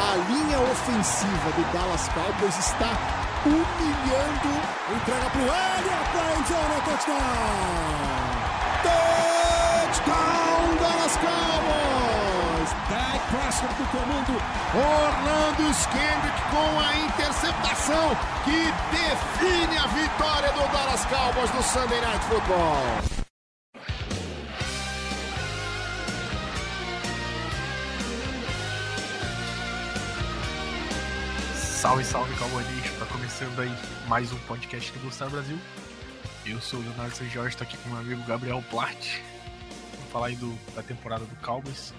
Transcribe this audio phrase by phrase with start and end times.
[0.00, 2.96] A linha ofensiva do Dallas Cowboys está
[3.44, 4.62] humilhando.
[4.94, 8.28] Entrega para o Elliott para endzone, é touchdown!
[9.92, 11.88] Touchdown, Dallas Cowboys!
[12.88, 14.34] Dak Prescott do comando.
[14.74, 22.24] Orlando Skendrick com a interceptação que define a vitória do Dallas Cowboys no Sunday Night
[22.26, 23.27] Football.
[31.88, 32.98] Salve, salve, Cowboy Nation.
[32.98, 33.70] Tá começando aí
[34.06, 35.58] mais um podcast do Gostar Brasil.
[36.44, 39.22] Eu sou o Leonardo São Jorge, tô aqui com meu amigo Gabriel Platt.
[39.94, 41.94] Vamos falar aí do, da temporada do Cowboys.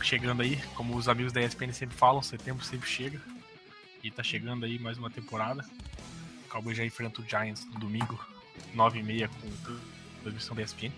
[0.00, 3.20] Chegando aí, como os amigos da ESPN sempre falam, setembro sempre chega.
[4.04, 5.68] E tá chegando aí mais uma temporada.
[6.44, 8.24] O Cowboys já enfrenta o Giants no domingo,
[8.76, 9.80] 9h30 com
[10.22, 10.92] transmissão da ESPN.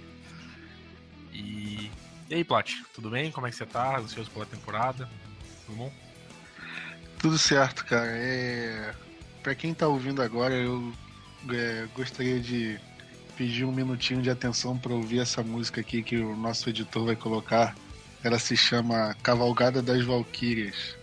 [1.33, 1.91] E...
[2.29, 3.33] e aí, Plat, tudo bem?
[3.33, 3.97] Como é que você tá?
[3.97, 5.09] Ansioso pela temporada?
[5.65, 6.02] Tudo bom?
[7.23, 8.11] Tudo certo, cara.
[8.11, 8.93] É...
[9.45, 10.93] Pra quem tá ouvindo agora, eu
[11.51, 12.79] é, gostaria de
[13.37, 17.17] pedir um minutinho de atenção para ouvir essa música aqui que o nosso editor vai
[17.17, 17.77] colocar.
[18.25, 20.97] Ela se chama Cavalgada das Valquírias.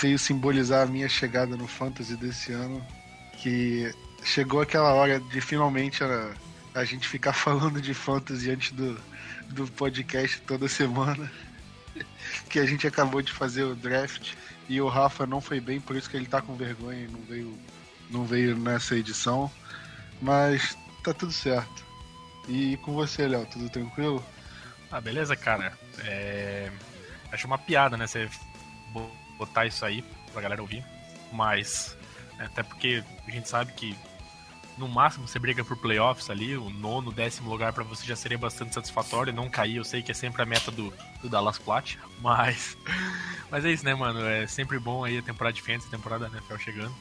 [0.00, 2.84] Veio simbolizar a minha chegada no Fantasy desse ano,
[3.42, 3.92] que
[4.22, 6.32] chegou aquela hora de finalmente a,
[6.74, 8.98] a gente ficar falando de Fantasy antes do,
[9.48, 11.30] do podcast toda semana,
[12.48, 14.34] que a gente acabou de fazer o draft
[14.68, 17.20] e o Rafa não foi bem, por isso que ele tá com vergonha e não
[17.22, 17.58] veio,
[18.10, 19.50] não veio nessa edição,
[20.20, 21.84] mas tá tudo certo.
[22.48, 24.24] E com você, Léo, tudo tranquilo?
[24.90, 25.72] Ah, beleza, cara.
[26.04, 26.70] É...
[27.30, 28.06] Acho uma piada, né?
[28.06, 28.28] Você
[29.38, 30.84] botar isso aí pra galera ouvir.
[31.32, 31.96] Mas,
[32.36, 33.96] né, até porque a gente sabe que
[34.76, 38.38] no máximo você briga por playoffs ali, o nono, décimo lugar para você já seria
[38.38, 41.96] bastante satisfatório, não cair, eu sei que é sempre a meta do, do Dallas Plat,
[42.22, 42.76] mas
[43.50, 46.30] mas é isso, né, mano, é sempre bom aí a temporada de Fantasy, a temporada
[46.32, 46.94] NFL chegando,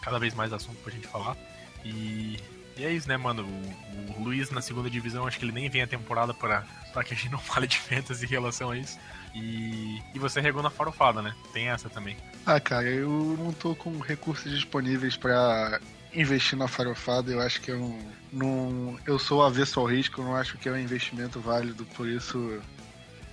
[0.00, 1.36] cada vez mais assunto pra gente falar,
[1.84, 2.38] e,
[2.76, 5.68] e é isso, né, mano, o, o, Luiz na segunda divisão, acho que ele nem
[5.68, 6.64] vem a temporada para
[7.04, 8.98] que a gente não fale de Fantasy em relação a isso,
[9.34, 11.34] e, e você regou na farofada, né?
[11.52, 12.16] Tem essa também.
[12.46, 15.78] Ah, cara, eu não tô com recursos disponíveis para
[16.14, 17.30] investir na farofada.
[17.30, 17.98] Eu acho que eu
[18.32, 20.22] não, eu sou avesso ao risco.
[20.22, 21.84] Eu não acho que é um investimento válido.
[21.84, 22.62] Por isso,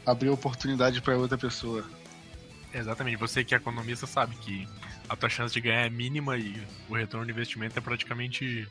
[0.05, 1.85] abrir oportunidade para outra pessoa.
[2.73, 3.15] Exatamente.
[3.17, 4.67] Você que é economista sabe que
[5.07, 8.67] a tua chance de ganhar é mínima e o retorno do investimento é praticamente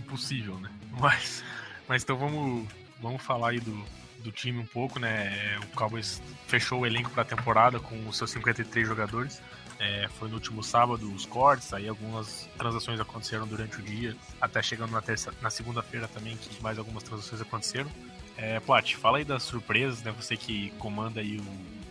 [0.00, 0.70] impossível, né?
[0.98, 1.44] Mas,
[1.86, 2.66] mas então vamos,
[3.00, 3.84] vamos falar aí do,
[4.18, 5.56] do time um pouco, né?
[5.62, 9.40] O Cowboys fechou o elenco para a temporada com os seus 53 jogadores.
[9.78, 14.60] É, foi no último sábado os cortes, aí algumas transações aconteceram durante o dia, até
[14.60, 17.90] chegando na, terça, na segunda-feira também, que mais algumas transações aconteceram.
[18.36, 20.12] É, Plat, fala aí das surpresas, né?
[20.16, 21.44] Você que comanda aí o,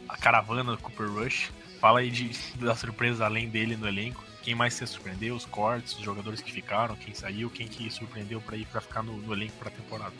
[0.09, 1.51] a caravana do Cooper Rush.
[1.79, 4.23] Fala aí de, das surpresas além dele no elenco.
[4.47, 5.35] Quem mais se surpreendeu?
[5.35, 9.03] Os cortes, os jogadores que ficaram, quem saiu, quem que surpreendeu para ir para ficar
[9.03, 10.13] no, no elenco para a temporada.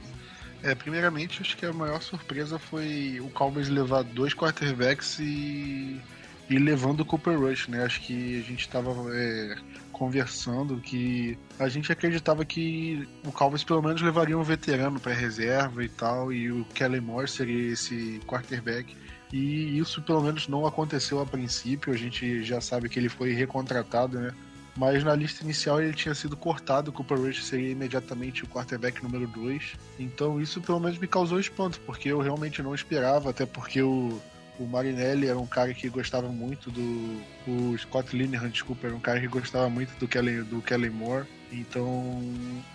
[0.61, 6.01] É, primeiramente, acho que a maior surpresa foi o Cowboys levar dois quarterbacks e,
[6.50, 7.85] e levando o Cooper Rush, né?
[7.85, 9.56] Acho que a gente estava é,
[9.94, 15.85] conversando que a gente acreditava que o Cowboys pelo menos levaria um veterano para reserva
[15.85, 18.94] e tal, e o Kellen Moore seria esse quarterback.
[19.31, 23.33] E isso pelo menos não aconteceu a princípio, a gente já sabe que ele foi
[23.33, 24.33] recontratado, né?
[24.77, 29.01] mas na lista inicial ele tinha sido cortado, o Cooper Rush seria imediatamente o quarterback
[29.01, 29.74] número 2.
[30.00, 34.21] Então isso pelo menos me causou espanto, porque eu realmente não esperava, até porque o,
[34.59, 37.21] o Marinelli era um cara que gostava muito do.
[37.47, 41.25] O Scott Linehan, desculpa, era um cara que gostava muito do Kellen, do Kellen Moore.
[41.51, 42.21] Então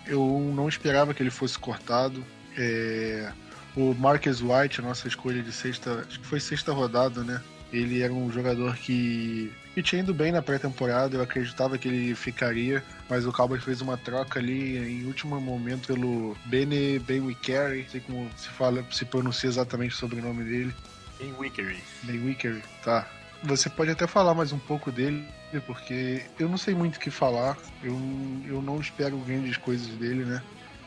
[0.05, 2.23] eu não esperava que ele fosse cortado.
[2.57, 3.31] É,
[3.75, 7.41] O Marcus White, a nossa escolha de sexta, acho que foi sexta rodada, né?
[7.71, 12.13] Ele era um jogador que, que tinha ido bem na pré-temporada, eu acreditava que ele
[12.13, 17.89] ficaria, mas o Cowboys fez uma troca ali em último momento pelo Bene Benwickery, não
[17.89, 20.75] sei como se fala, se pronuncia exatamente o sobrenome dele.
[21.17, 21.81] Benwickery.
[22.03, 23.07] Benwickery, tá.
[23.41, 25.27] Você pode até falar mais um pouco dele,
[25.65, 27.99] porque eu não sei muito o que falar, eu,
[28.45, 30.43] eu não espero grandes coisas dele, né?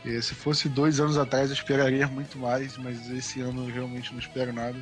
[0.07, 4.13] E se fosse dois anos atrás eu esperaria muito mais, mas esse ano eu realmente
[4.13, 4.77] não espero nada.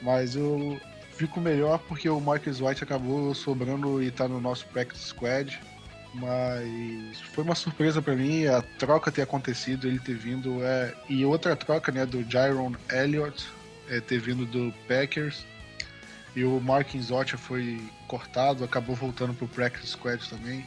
[0.00, 0.80] Mas eu
[1.10, 5.60] fico melhor porque o Marcus White acabou sobrando e tá no nosso practice squad.
[6.14, 10.62] Mas foi uma surpresa para mim a troca ter acontecido, ele ter vindo.
[10.62, 10.94] É...
[11.08, 13.46] E outra troca, né, do Jaron Elliott
[13.90, 15.44] é, ter vindo do Packers.
[16.34, 17.78] E o Mark Zotia foi
[18.08, 20.64] cortado, acabou voltando pro practice squad também.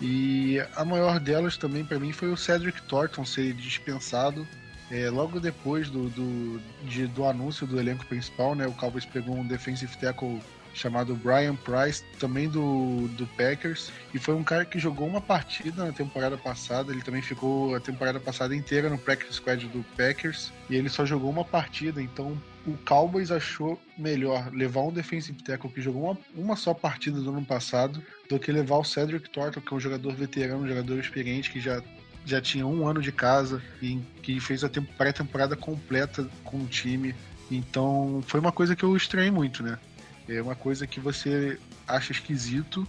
[0.00, 4.46] E a maior delas também para mim foi o Cedric Thornton ser dispensado
[4.90, 9.34] é, logo depois do, do, de, do anúncio do elenco principal, né, o Cowboys pegou
[9.34, 10.40] um defensive tackle
[10.74, 15.84] chamado Brian Price, também do, do Packers, e foi um cara que jogou uma partida
[15.84, 20.52] na temporada passada, ele também ficou a temporada passada inteira no practice squad do Packers,
[20.68, 22.36] e ele só jogou uma partida, então
[22.66, 27.30] o Cowboys achou melhor levar um defensive tackle que jogou uma, uma só partida do
[27.30, 30.98] ano passado, do que levar o Cedric Thornton, que é um jogador veterano, um jogador
[30.98, 31.82] experiente, que já
[32.26, 37.14] já tinha um ano de casa e que fez a pré-temporada completa com o time.
[37.50, 39.78] Então foi uma coisa que eu estranhei muito, né?
[40.26, 42.88] É uma coisa que você acha esquisito.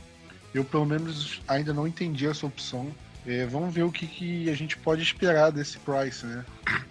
[0.53, 2.89] Eu, pelo menos, ainda não entendi essa opção.
[3.27, 6.45] É, vamos ver o que, que, a gente pode esperar desse Price, né?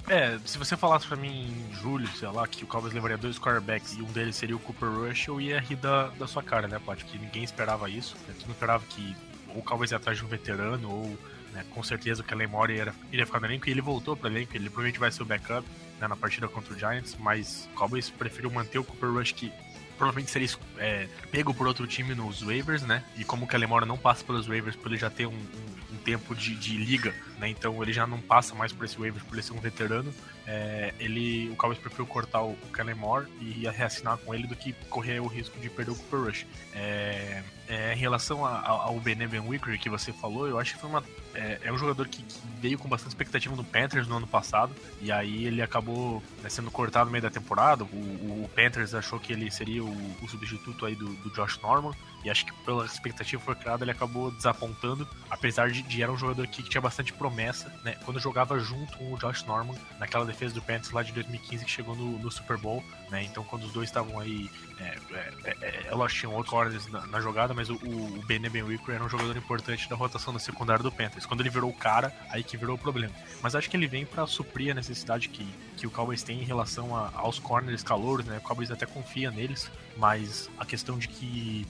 [0.08, 3.38] É, se você falasse pra mim em julho, sei lá, que o Cowboys levaria dois
[3.38, 6.66] quarterbacks e um deles seria o Cooper Rush, eu ia rir da, da sua cara,
[6.66, 7.04] né, Paty?
[7.04, 8.16] Que ninguém esperava isso.
[8.26, 8.34] Né?
[8.38, 9.16] Tu não esperava que
[9.54, 11.18] ou o Cowboys ia atrás de um veterano, ou
[11.52, 12.74] né, com certeza o Kellen Moore
[13.12, 15.66] iria, ficar no elenco, e ele voltou pro elenco, ele provavelmente vai ser o backup
[16.00, 19.52] né, na partida contra o Giants, mas o Cowboys preferiu manter o Cooper Rush, que
[19.96, 20.48] provavelmente seria
[20.78, 23.04] é, pego por outro time nos waivers, né?
[23.16, 26.34] E como o Calemora não passa pelos waivers por ele já ter um, um tempo
[26.34, 27.48] de, de, liga, né?
[27.48, 30.12] Então ele já não passa mais por esse waivers por ele ser um veterano.
[30.46, 34.72] É, ele, o Cowboys preferiu cortar o, o Calemore e reassinar com ele do que
[34.90, 36.46] correr o risco de perder o Cooper Rush.
[36.74, 40.90] É, é, em relação a, ao Beneven Wicker que você falou, eu acho que foi
[40.90, 41.02] uma.
[41.34, 44.72] É, é um jogador que, que, veio com bastante expectativa no Panthers no ano passado,
[45.00, 47.84] e aí ele acabou né, sendo cortado no meio da temporada.
[47.84, 49.90] O, o, Panthers achou que ele seria o,
[50.22, 51.92] o substituto aí do, do, Josh Norman,
[52.22, 56.16] e acho que pela expectativa foi criada, ele acabou desapontando, apesar de, de era um
[56.16, 57.96] jogador que tinha bastante promessa, né?
[58.04, 61.70] Quando jogava junto com o Josh Norman, naquela defesa do Panthers lá de 2015 que
[61.70, 63.24] chegou no, no Super Bowl, né?
[63.24, 64.50] Então quando os dois estavam aí.
[64.78, 68.96] É, é, é, é tinham outros corners na, na jogada mas o, o Ben Wicker
[68.96, 71.24] era um jogador importante da rotação da secundária do Panthers.
[71.24, 73.14] Quando ele virou o cara, aí que virou o problema.
[73.40, 75.46] Mas acho que ele vem para suprir a necessidade que,
[75.78, 78.36] que o Cowboys tem em relação a, aos corners calouros, né?
[78.36, 81.66] O Cowboys até confia neles, mas a questão de que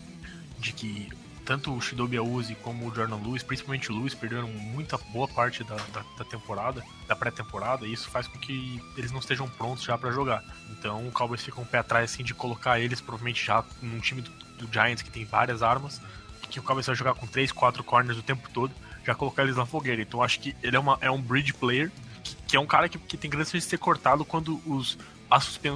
[0.59, 1.12] de que
[1.44, 5.62] tanto o Shidobi Awuzi como o Jordan Lewis, principalmente o Lewis, perderam muita boa parte
[5.64, 9.85] da, da, da temporada, da pré-temporada, e isso faz com que eles não estejam prontos
[9.85, 10.43] já para jogar.
[10.70, 14.23] Então o Cowboys fica um pé atrás assim, de colocar eles provavelmente já num time
[14.23, 16.00] do, do Giants que tem várias armas,
[16.50, 18.73] que o Cowboys vai jogar com 3, 4 corners o tempo todo,
[19.05, 20.00] já colocar eles na fogueira.
[20.00, 21.91] Então acho que ele é, uma, é um bridge player,
[22.23, 24.96] que, que é um cara que, que tem grande chance de ser cortado quando os,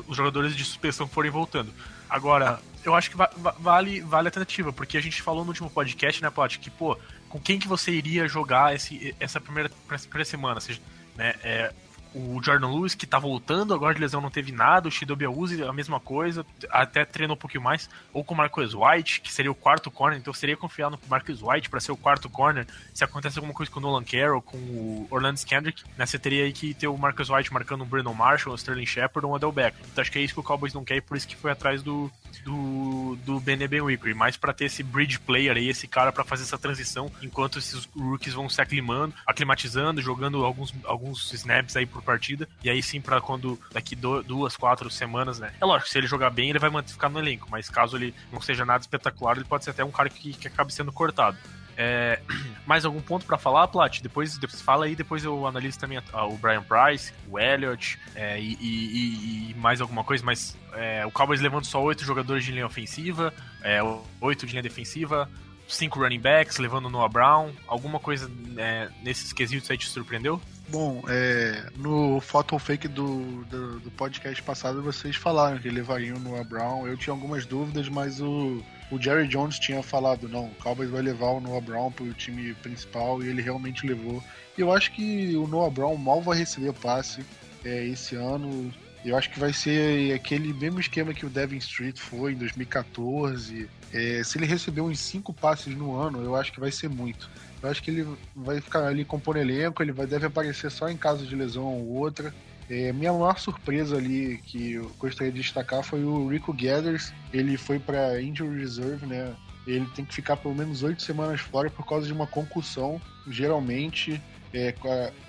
[0.06, 1.72] os jogadores de suspensão forem voltando.
[2.08, 5.70] Agora, eu acho que va vale, vale a tentativa, porque a gente falou no último
[5.70, 6.96] podcast, né, Plot, que, pô,
[7.28, 10.60] com quem que você iria jogar esse, essa primeira, primeira semana?
[10.60, 10.80] Seja,
[11.16, 11.72] né, é,
[12.14, 15.62] o Jordan Lewis, que tá voltando, agora de lesão não teve nada, o Shidobi Awuzi,
[15.62, 19.50] a mesma coisa, até treinou um pouquinho mais, ou com o Marcus White, que seria
[19.50, 23.04] o quarto corner, então seria confiar no Marcus White para ser o quarto corner, se
[23.04, 26.52] acontece alguma coisa com o Nolan Carroll, com o Orlando Kendrick, né, você teria aí
[26.52, 29.52] que ter o Marcus White marcando o Brandon Marshall, o Sterling Shepard ou o Odell.
[29.52, 31.50] Então acho que é isso que o Cowboys não quer e por isso que foi
[31.50, 32.10] atrás do,
[32.42, 36.24] do, do Bene Ben Wickery, mais para ter esse bridge player aí, esse cara para
[36.24, 41.86] fazer essa transição, enquanto esses rookies vão se aclimando, aclimatizando, jogando alguns, alguns snaps aí
[41.86, 45.52] por partida, e aí sim para quando daqui do, duas, quatro semanas, né?
[45.60, 48.40] É lógico, se ele jogar bem, ele vai ficar no elenco, mas caso ele não
[48.40, 51.38] seja nada espetacular, ele pode ser até um cara que, que acabe sendo cortado.
[51.80, 52.18] É,
[52.66, 54.00] mais algum ponto para falar, Plat?
[54.02, 58.58] Depois, depois fala aí, depois eu analiso também o Brian Price, o Elliott é, e,
[58.60, 62.66] e, e, mais alguma coisa, mas é, o Cowboys levando só oito jogadores de linha
[62.66, 63.32] ofensiva,
[63.62, 63.78] é,
[64.20, 65.30] oito de linha defensiva,
[65.68, 67.52] cinco running backs, levando Noah Brown.
[67.68, 70.40] Alguma coisa é, nesses quesitos aí te surpreendeu?
[70.68, 76.20] Bom, é, no photo fake do, do, do, podcast passado vocês falaram que levariam o
[76.20, 76.86] Noah Brown.
[76.86, 81.02] Eu tinha algumas dúvidas, mas o, o Jerry Jones tinha falado, não, o Cowboys vai
[81.02, 84.22] levar o Noah Brown pro time principal e ele realmente levou.
[84.56, 87.24] Eu acho que o Noah Brown mal vai receber passe
[87.64, 88.72] é, esse ano
[89.04, 93.68] Eu acho que vai ser aquele mesmo esquema que o Devin Street foi em 2014.
[93.92, 97.30] É, se ele receber uns cinco passes no ano, eu acho que vai ser muito.
[97.62, 100.96] Eu acho que ele vai ficar ali compondo elenco, ele vai, deve aparecer só em
[100.96, 102.34] caso de lesão ou outra.
[102.68, 107.12] É, minha maior surpresa ali que eu gostaria de destacar foi o Rico Gathers.
[107.32, 109.34] Ele foi para Injury Reserve, né?
[109.66, 113.00] Ele tem que ficar pelo menos oito semanas fora por causa de uma concussão.
[113.26, 114.20] Geralmente,
[114.52, 114.74] é,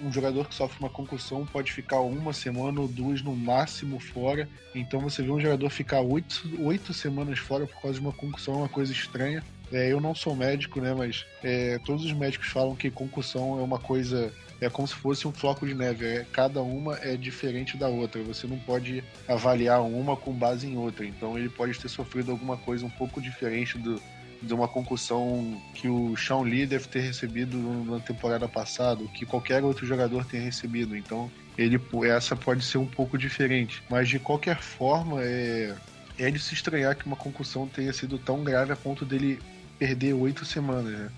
[0.01, 4.47] um jogador que sofre uma concussão pode ficar uma semana ou duas no máximo fora.
[4.73, 8.55] Então você vê um jogador ficar oito, oito semanas fora por causa de uma concussão
[8.55, 9.43] é uma coisa estranha.
[9.71, 10.93] É, eu não sou médico, né?
[10.93, 14.33] Mas é, todos os médicos falam que concussão é uma coisa.
[14.61, 16.05] É como se fosse um floco de neve.
[16.05, 18.21] É, cada uma é diferente da outra.
[18.23, 21.05] Você não pode avaliar uma com base em outra.
[21.05, 24.01] Então ele pode ter sofrido alguma coisa um pouco diferente do,
[24.41, 29.63] de uma concussão que o Sean Lee deve ter recebido na temporada passada, que qualquer
[29.63, 30.95] outro jogador tenha recebido.
[30.95, 33.83] Então, ele essa pode ser um pouco diferente.
[33.89, 35.75] Mas de qualquer forma, é,
[36.17, 39.39] é de se estranhar que uma concussão tenha sido tão grave a ponto dele
[39.77, 41.09] perder oito semanas, né?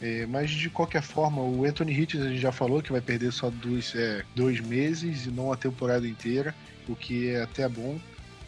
[0.00, 3.32] É, mas de qualquer forma, o Anthony Hitchens a gente já falou que vai perder
[3.32, 6.54] só dois, é, dois meses e não a temporada inteira,
[6.88, 7.98] o que é até bom.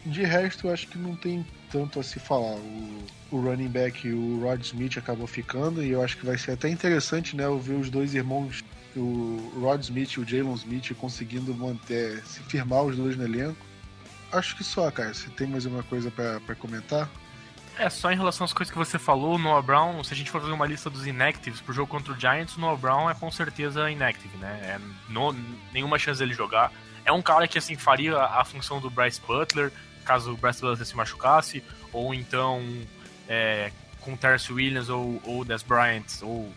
[0.05, 2.55] De resto, eu acho que não tem tanto a se falar.
[2.55, 6.51] O, o running back, o Rod Smith, acabou ficando e eu acho que vai ser
[6.51, 7.43] até interessante, né?
[7.61, 8.63] Ver os dois irmãos,
[8.95, 13.65] o Rod Smith e o Jalen Smith, conseguindo manter, se firmar os dois no elenco.
[14.31, 15.13] Acho que só, cara.
[15.13, 17.09] Se tem mais alguma coisa para comentar?
[17.77, 20.29] É, só em relação às coisas que você falou, o Noah Brown, se a gente
[20.29, 23.13] for fazer uma lista dos inactives pro jogo contra o Giants, o Noah Brown é
[23.13, 24.59] com certeza inactive, né?
[24.63, 25.33] É no,
[25.73, 26.71] nenhuma chance dele jogar.
[27.03, 29.71] É um cara que, assim, faria a função do Bryce Butler,
[30.05, 32.61] caso o Bryce Butler se machucasse, ou então
[33.27, 36.53] é, com o Terrence Williams ou o Des Bryant, ou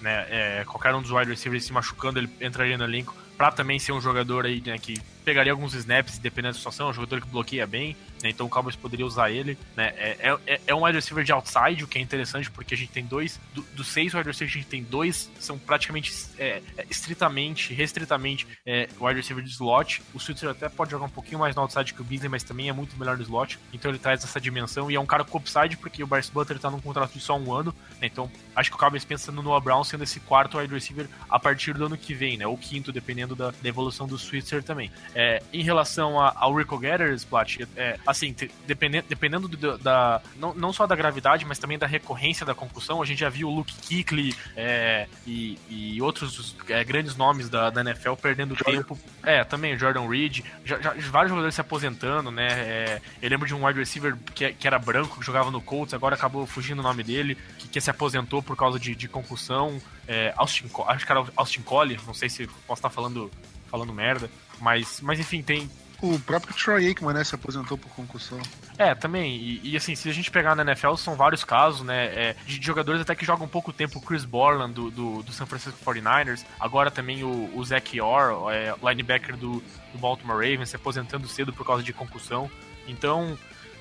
[0.00, 3.78] né, é, qualquer um dos wide receivers se machucando, ele entraria no elenco para também
[3.78, 7.20] ser um jogador aí né, que pegaria alguns snaps dependendo da situação, é um jogador
[7.20, 9.58] que bloqueia bem, né, então o Cowboys poderia usar ele.
[9.76, 12.76] Né, é, é, é, um wide receiver de outside, o que é interessante porque a
[12.76, 16.62] gente tem dois, do, dos seis wide receivers a gente tem dois, são praticamente é,
[16.76, 20.02] é estritamente, restritamente é, wide receiver de slot.
[20.14, 22.68] O Switzer até pode jogar um pouquinho mais no outside que o Beasley, mas também
[22.68, 25.38] é muito melhor no slot, então ele traz essa dimensão e é um cara com
[25.38, 28.70] upside porque o Bryce Butler tá num contrato de só um ano, né, então acho
[28.70, 31.86] que o Cowboys pensa no Noah Brown sendo esse quarto wide receiver a partir do
[31.86, 34.90] ano que vem, né, ou quinto, dependendo da, da evolução do Switzer também.
[35.14, 38.34] É, em relação a, ao Rico Gathers, Plat, é, assim,
[38.66, 40.22] dependendo, dependendo do, da.
[40.36, 43.48] Não, não só da gravidade, mas também da recorrência da concussão, a gente já viu
[43.48, 48.82] o Luke Kuechly é, e, e, outros é, grandes nomes da, da NFL perdendo Jordan.
[48.82, 48.98] tempo.
[49.22, 52.48] É, também o Jordan Reed, já, já, vários jogadores se aposentando, né?
[52.50, 55.94] É, eu lembro de um wide receiver que, que era branco, que jogava no Colts,
[55.94, 59.80] agora acabou fugindo o nome dele, que, que se aposentou por causa de, de concussão.
[60.06, 63.30] É, Austin, acho que era Austin Collie, não sei se posso estar falando,
[63.70, 64.30] falando merda.
[64.60, 65.68] Mas, mas enfim, tem.
[66.02, 68.40] O próprio Troy Aikman, né, se aposentou por concussão.
[68.76, 69.36] É, também.
[69.36, 72.06] E, e, assim, se a gente pegar na NFL, são vários casos, né?
[72.06, 74.00] É, de jogadores até que jogam pouco tempo.
[74.00, 76.44] O Chris Borland, do, do, do San Francisco 49ers.
[76.58, 81.52] Agora também o, o Zach Orr, é, linebacker do, do Baltimore Ravens, se aposentando cedo
[81.52, 82.50] por causa de concussão.
[82.88, 83.38] Então,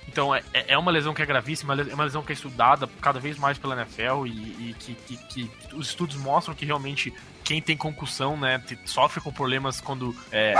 [0.07, 3.19] então é, é uma lesão que é gravíssima, é uma lesão que é estudada cada
[3.19, 7.61] vez mais pela NFL e, e que, que, que, os estudos mostram que realmente quem
[7.61, 10.55] tem concussão, né, sofre com problemas quando é, é,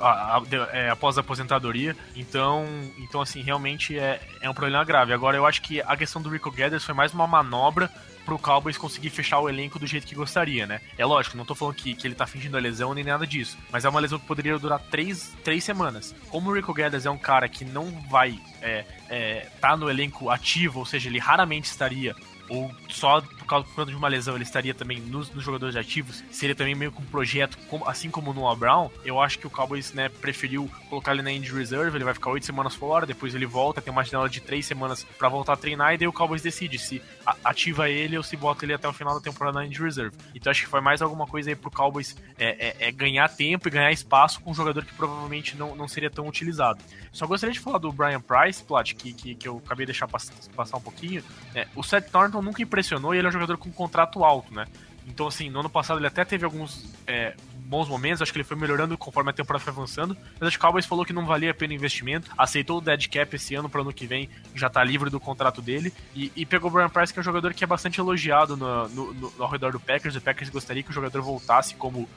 [0.00, 1.96] a, a, é, após a aposentadoria.
[2.14, 2.66] Então,
[2.98, 5.12] então assim, realmente é, é um problema grave.
[5.12, 7.90] Agora, eu acho que a questão do Rico Gathers foi mais uma manobra
[8.26, 10.80] pro Cowboys conseguir fechar o elenco do jeito que gostaria, né?
[10.98, 13.56] É lógico, não tô falando que, que ele tá fingindo a lesão nem nada disso,
[13.70, 16.14] mas é uma lesão que poderia durar três, três semanas.
[16.28, 20.28] Como o Rico Gathers é um cara que não vai é, é, tá no elenco
[20.28, 22.14] ativo, ou seja, ele raramente estaria
[22.48, 26.54] ou só por causa de uma lesão ele estaria também nos, nos jogadores ativos, seria
[26.54, 29.92] também meio que um projeto, como, assim como no Brown, eu acho que o Cowboys
[29.92, 33.46] né, preferiu colocar ele na injury reserve, ele vai ficar oito semanas fora, depois ele
[33.46, 36.42] volta, tem uma janela de três semanas para voltar a treinar, e daí o Cowboys
[36.42, 37.02] decide se
[37.44, 40.16] ativa ele ou se bota ele até o final da temporada na injury reserve.
[40.34, 43.68] Então acho que foi mais alguma coisa aí pro Cowboys é, é, é ganhar tempo
[43.68, 46.80] e ganhar espaço com um jogador que provavelmente não, não seria tão utilizado.
[47.12, 50.06] Só gostaria de falar do Brian Price, Plat, que, que, que eu acabei de deixar
[50.08, 51.22] passar um pouquinho.
[51.54, 54.66] É, o Seth Thornton nunca impressionou e ele é um jogador com contrato alto, né?
[55.06, 57.34] Então, assim, no ano passado ele até teve alguns é,
[57.66, 60.64] bons momentos, acho que ele foi melhorando conforme a temporada foi avançando, mas acho que
[60.64, 63.68] o Cowboys falou que não valia a pena investimento, aceitou o dead cap esse ano
[63.68, 66.88] para ano que vem, já tá livre do contrato dele, e, e, pegou o Brian
[66.88, 69.80] Price, que é um jogador que é bastante elogiado no, no, no, ao redor do
[69.80, 72.08] Packers, o Packers gostaria que o jogador voltasse como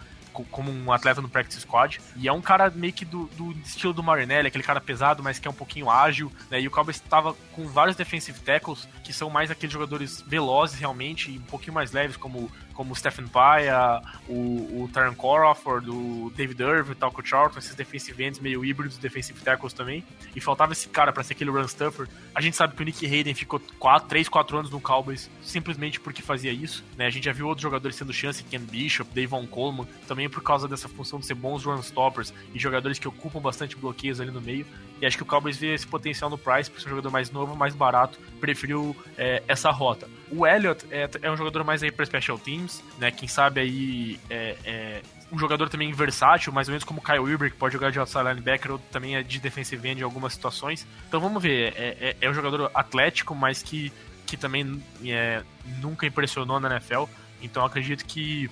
[0.46, 2.00] como um atleta no practice squad.
[2.16, 5.40] E é um cara meio que do, do estilo do Marinelli, aquele cara pesado, mas
[5.40, 6.60] que é um pouquinho ágil, né?
[6.60, 11.32] E o Cowboys estava com vários defensive tackles, que são mais aqueles jogadores velozes realmente,
[11.32, 16.32] e um pouquinho mais leves, como como o Stephen Paia, o, o Taran Crawford, o
[16.34, 20.02] David Irving, o Talco Charlton, esses defensive ends meio híbridos, defensive tackles também.
[20.34, 22.08] E faltava esse cara para ser aquele run stuffer.
[22.34, 26.00] A gente sabe que o Nick Hayden ficou 4, 3, 4 anos no Cowboys simplesmente
[26.00, 26.82] porque fazia isso.
[26.96, 27.06] Né?
[27.06, 30.66] A gente já viu outros jogadores tendo chance, Ken Bishop, Davon Coleman, também por causa
[30.66, 34.40] dessa função de ser bons run stoppers e jogadores que ocupam bastante bloqueios ali no
[34.40, 34.66] meio.
[35.02, 37.32] E acho que o Cowboys vê esse potencial no Price, por ser um jogador mais
[37.32, 40.08] novo, mais barato, preferiu é, essa rota.
[40.32, 43.12] O Elliott é, é, um jogador mais aí para special teams, né?
[43.12, 45.02] Quem sabe aí é, é,
[45.32, 48.00] um jogador também versátil, mais ou menos como o Kyle Wilber, que pode jogar de
[48.00, 50.86] outside linebacker ou também é de defensive end em algumas situações.
[51.08, 53.92] Então vamos ver, é, é, é um jogador atlético, mas que,
[54.26, 55.44] que também é,
[55.80, 57.06] nunca impressionou na NFL.
[57.42, 58.50] Então acredito que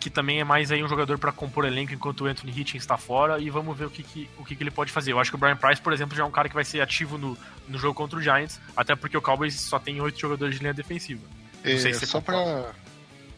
[0.00, 2.96] que também é mais aí um jogador para compor elenco enquanto o Anthony Hitchens está
[2.96, 5.12] fora e vamos ver o que, que o que, que, ele pode fazer.
[5.12, 6.80] Eu acho que o Brian Price, por exemplo, já é um cara que vai ser
[6.80, 7.36] ativo no,
[7.68, 10.72] no jogo contra o Giants, até porque o Cowboys só tem oito jogadores de linha
[10.72, 11.20] defensiva.
[11.62, 12.72] Não é, sei se só para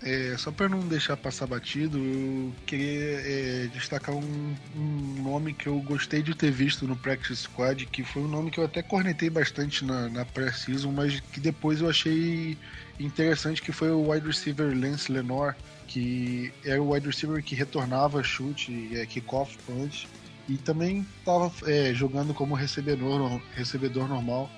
[0.04, 5.68] é, só para não deixar passar batido, eu queria é, destacar um, um, nome que
[5.68, 8.82] eu gostei de ter visto no Practice Squad, que foi um nome que eu até
[8.82, 12.58] cornetei bastante na, na pré-season, mas que depois eu achei
[12.98, 15.54] interessante, que foi o wide receiver Lance Lenore,
[15.92, 20.08] que era o wide receiver que retornava chute, é, kickoff punch,
[20.48, 24.50] e também estava é, jogando como recebedor, recebedor normal.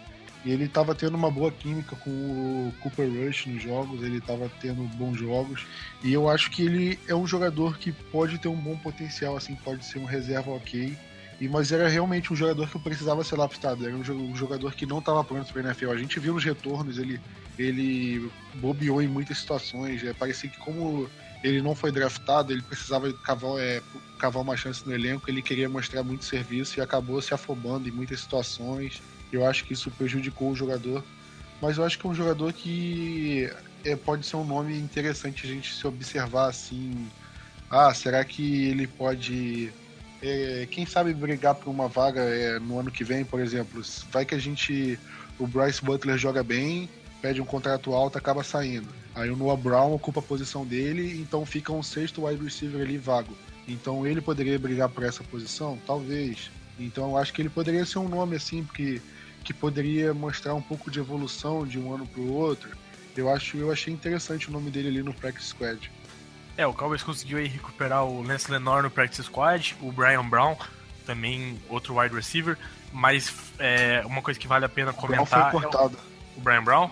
[0.45, 4.49] E ele estava tendo uma boa química com o Cooper Rush nos jogos, ele estava
[4.61, 5.67] tendo bons jogos.
[6.03, 9.57] E eu acho que ele é um jogador que pode ter um bom potencial, assim,
[9.57, 10.97] pode ser um reserva ok.
[11.41, 14.99] E, mas era realmente um jogador que precisava ser lapidado, era um jogador que não
[14.99, 15.91] estava pronto para a NFL.
[15.91, 17.19] A gente viu nos retornos, ele,
[17.59, 20.05] ele bobeou em muitas situações.
[20.05, 21.09] É, parecia que como
[21.45, 23.83] ele não foi draftado, ele precisava cavar, é,
[24.19, 27.93] cavar uma chance no elenco, ele queria mostrar muito serviço e acabou se afobando em
[27.93, 29.03] muitas situações.
[29.31, 31.05] Eu acho que isso prejudicou o jogador.
[31.61, 33.51] Mas eu acho que é um jogador que
[33.85, 37.07] é, pode ser um nome interessante a gente se observar assim.
[37.71, 39.71] Ah, será que ele pode.
[40.23, 43.83] É, quem sabe brigar por uma vaga é, no ano que vem, por exemplo?
[44.11, 44.99] Vai que a gente.
[45.39, 46.89] O Bryce Butler joga bem,
[47.21, 51.47] pede um contrato alto, acaba saindo Aí o Noah Brown ocupa a posição dele, então
[51.47, 53.37] fica um sexto wide receiver ali vago.
[53.67, 55.79] Então ele poderia brigar por essa posição?
[55.87, 56.51] Talvez.
[56.79, 59.01] Então eu acho que ele poderia ser um nome assim, porque
[59.45, 62.71] que poderia mostrar um pouco de evolução de um ano para o outro.
[63.17, 65.91] Eu acho, eu achei interessante o nome dele ali no practice squad.
[66.57, 70.57] É, o Cowboys conseguiu aí recuperar o Lance Lenore no practice squad, o Brian Brown
[71.05, 72.57] também outro wide receiver,
[72.93, 75.27] mas é, uma coisa que vale a pena comentar.
[75.27, 75.97] O Brown foi cortado.
[75.97, 76.91] É o, o Brian Brown?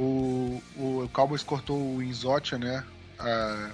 [0.00, 2.84] O, o Cowboys cortou o Inzotia, né?
[3.18, 3.70] A,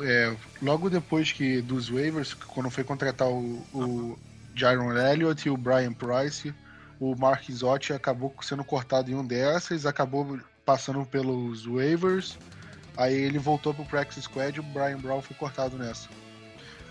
[0.00, 4.18] é, logo depois que dos waivers, quando foi contratar o, o
[4.54, 6.54] Jaron Elliott e o Brian Price,
[7.00, 12.38] o Mark Inzotia acabou sendo cortado em um dessas, acabou passando pelos waivers,
[12.96, 16.08] aí ele voltou pro practice squad e o Brian Brown foi cortado nessa.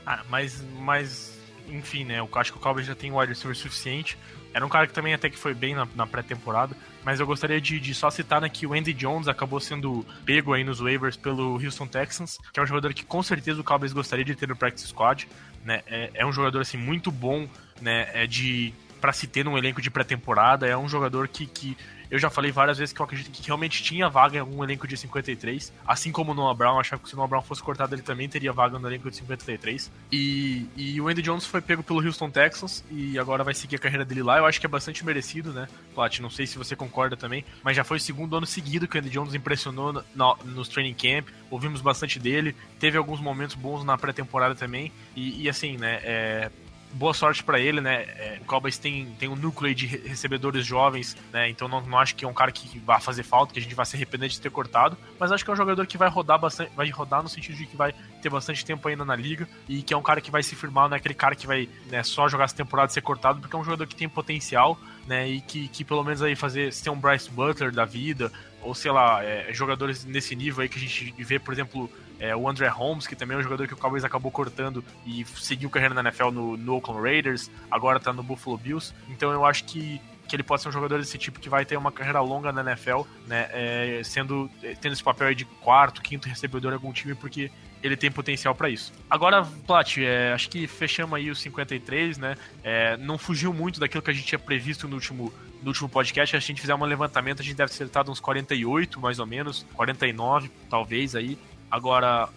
[0.05, 1.37] Ah, mas, mas
[1.69, 2.19] enfim, né?
[2.19, 4.17] Eu acho que o Cowboys já tem wide receiver suficiente.
[4.53, 6.75] Era um cara que também até que foi bem na, na pré-temporada.
[7.07, 10.51] Mas eu gostaria de, de, só citar né, que o Andy Jones acabou sendo pego
[10.51, 13.93] aí nos waivers pelo Houston Texans, que é um jogador que com certeza o Cowboys
[13.93, 15.25] gostaria de ter no practice squad.
[15.63, 15.83] Né?
[15.87, 17.47] É, é um jogador assim muito bom,
[17.81, 18.09] né?
[18.11, 20.67] É de para se ter num elenco de pré-temporada.
[20.67, 21.77] É um jogador que, que
[22.09, 24.87] eu já falei várias vezes que eu acredito que realmente tinha vaga em um elenco
[24.87, 25.73] de 53.
[25.85, 28.29] Assim como o Noah Brown, achava que se o Noah Brown fosse cortado, ele também
[28.29, 29.91] teria vaga no elenco de 53.
[30.11, 33.79] E, e o Andy Jones foi pego pelo Houston Texans e agora vai seguir a
[33.79, 34.37] carreira dele lá.
[34.37, 35.67] Eu acho que é bastante merecido, né?
[35.93, 38.97] Plat, não sei se você concorda também, mas já foi o segundo ano seguido que
[38.97, 41.27] o Andy Jones impressionou no, no, nos training camp.
[41.51, 42.55] Ouvimos bastante dele.
[42.79, 44.91] Teve alguns momentos bons na pré-temporada também.
[45.15, 45.99] E, e assim, né?
[46.03, 46.51] É,
[46.93, 48.03] boa sorte para ele, né?
[48.03, 51.49] É, o Cowboys tem, tem um núcleo de recebedores jovens, né?
[51.49, 53.75] Então não, não acho que é um cara que vai fazer falta, que a gente
[53.75, 56.39] vai se arrepender de ter cortado, mas acho que é um jogador que vai rodar
[56.39, 59.81] bastante, vai rodar no sentido de que vai ter bastante tempo ainda na liga e
[59.81, 62.03] que é um cara que vai se firmar, não é aquele cara que vai né,
[62.03, 65.27] só jogar essa temporada e ser cortado, porque é um jogador que tem potencial, né?
[65.27, 68.91] E que, que pelo menos aí fazer ser um Bryce Butler da vida, ou sei
[68.91, 71.89] lá, é, jogadores nesse nível aí que a gente vê, por exemplo,
[72.19, 75.25] é, o André Holmes, que também é um jogador que o Cowboys acabou cortando e
[75.35, 78.93] seguiu carreira na NFL no, no Oakland Raiders, agora tá no Buffalo Bills.
[79.09, 81.77] Então eu acho que que ele pode ser um jogador desse tipo que vai ter
[81.77, 83.47] uma carreira longa na NFL, né?
[83.51, 84.49] É, sendo
[84.81, 87.49] tendo esse papel de quarto, quinto recebedor em algum time, porque
[87.81, 88.91] ele tem potencial para isso.
[89.09, 92.35] Agora, Plat, é, acho que fechamos aí os 53, né?
[92.63, 96.31] É, não fugiu muito daquilo que a gente tinha previsto no último, no último podcast.
[96.31, 99.25] Se a gente fizer um levantamento, a gente deve ter acertado uns 48, mais ou
[99.25, 101.37] menos, 49, talvez aí.
[101.69, 102.29] Agora,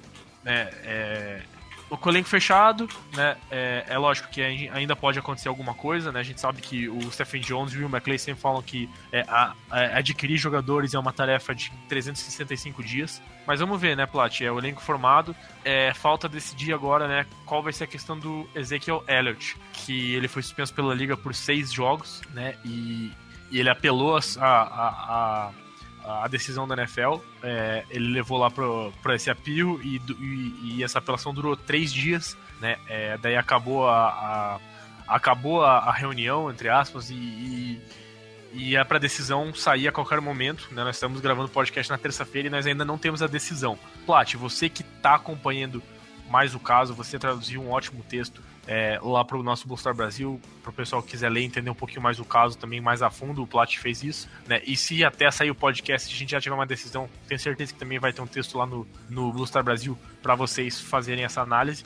[0.45, 1.43] né, é,
[1.91, 3.37] o elenco fechado, né?
[3.51, 6.21] É, é, lógico que ainda pode acontecer alguma coisa, né?
[6.21, 9.55] A gente sabe que o Stephen Jones e o McClay sempre falam que é, a,
[9.69, 13.21] a, adquirir jogadores é uma tarefa de 365 dias.
[13.47, 14.41] Mas vamos ver, né, Plat?
[14.41, 15.35] É o elenco formado.
[15.65, 20.29] É, falta decidir agora, né, qual vai ser a questão do Ezekiel Elliott, que ele
[20.29, 22.55] foi suspenso pela liga por seis jogos, né?
[22.65, 23.11] E,
[23.51, 25.51] e ele apelou a, a,
[26.05, 27.17] a decisão da NFL.
[27.43, 32.37] É, ele levou lá para esse apelo e, e, e, essa apelação durou três dias,
[32.61, 32.79] né?
[32.89, 34.61] É, daí acabou a, a
[35.07, 37.83] acabou a, a, reunião, entre aspas, e, e,
[38.53, 40.69] e é para a decisão sair a qualquer momento.
[40.71, 40.85] Né?
[40.85, 43.77] Nós estamos gravando podcast na terça-feira e nós ainda não temos a decisão.
[44.07, 45.83] Plat, você que está acompanhando
[46.29, 50.41] mais o caso, você traduziu um ótimo texto é, lá para o nosso Bullstar Brasil,
[50.63, 53.11] para o pessoal que quiser ler, entender um pouquinho mais o caso também mais a
[53.11, 54.61] fundo, o Plat fez isso, né?
[54.65, 57.79] E se até sair o podcast, a gente já tiver uma decisão, tenho certeza que
[57.79, 61.85] também vai ter um texto lá no, no Bullstar Brasil para vocês fazerem essa análise.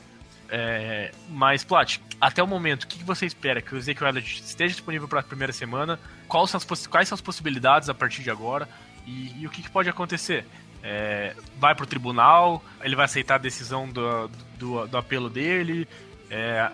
[0.48, 3.62] É, mas, Plat, até o momento, o que você espera?
[3.62, 5.98] Que o Ezekiel Elliott esteja disponível para a primeira semana?
[6.28, 8.68] Quais são, as, quais são as possibilidades a partir de agora?
[9.06, 10.44] E, e o que, que, pode acontecer?
[10.82, 12.62] É, vai para o tribunal?
[12.82, 15.88] Ele vai aceitar a decisão do, do, do apelo dele?
[16.30, 16.70] É,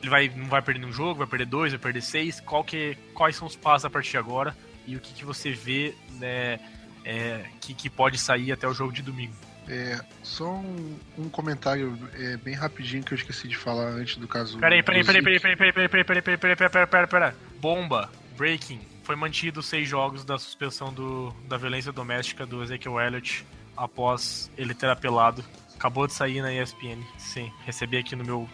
[0.00, 2.40] ele vai, não vai perder um jogo, vai perder dois, vai perder seis.
[2.40, 4.56] Qual que, quais são os passos a partir de agora?
[4.86, 6.58] E o que, que você vê né,
[7.04, 9.34] é, que, que pode sair até o jogo de domingo?
[9.68, 14.26] É, só um, um comentário é, bem rapidinho que eu esqueci de falar antes do
[14.26, 14.58] caso.
[14.58, 17.32] Peraí, peraí, peraí, peraí, peraí, peraí, peraí, peraí, peraí, peraí, peraí, peraí, peraí, peraí.
[17.60, 18.80] Bomba, breaking.
[19.04, 24.74] Foi mantido seis jogos da suspensão do, da violência doméstica do Ezekiel Elliott após ele
[24.74, 25.44] ter apelado.
[25.76, 27.02] Acabou de sair na ESPN.
[27.18, 28.48] Sim, recebi aqui no meu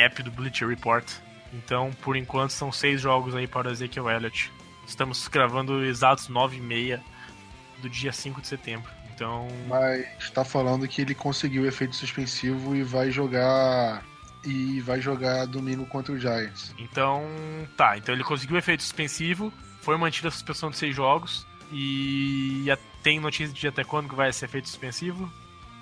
[0.00, 1.04] app do Bleacher Report.
[1.52, 4.52] Então, por enquanto, são seis jogos aí para o Ezekiel Elliott.
[4.86, 7.02] Estamos gravando exatos nove e meia
[7.78, 8.90] do dia 5 de setembro.
[9.14, 9.48] Então.
[9.68, 14.04] Mas está falando que ele conseguiu o efeito suspensivo e vai jogar.
[14.42, 16.74] E vai jogar domingo contra o Giants.
[16.78, 17.24] Então.
[17.76, 21.46] Tá, então ele conseguiu o efeito suspensivo, foi mantida a suspensão de seis jogos.
[21.72, 22.66] E
[23.02, 25.30] tem notícia de até quando que vai ser efeito suspensivo?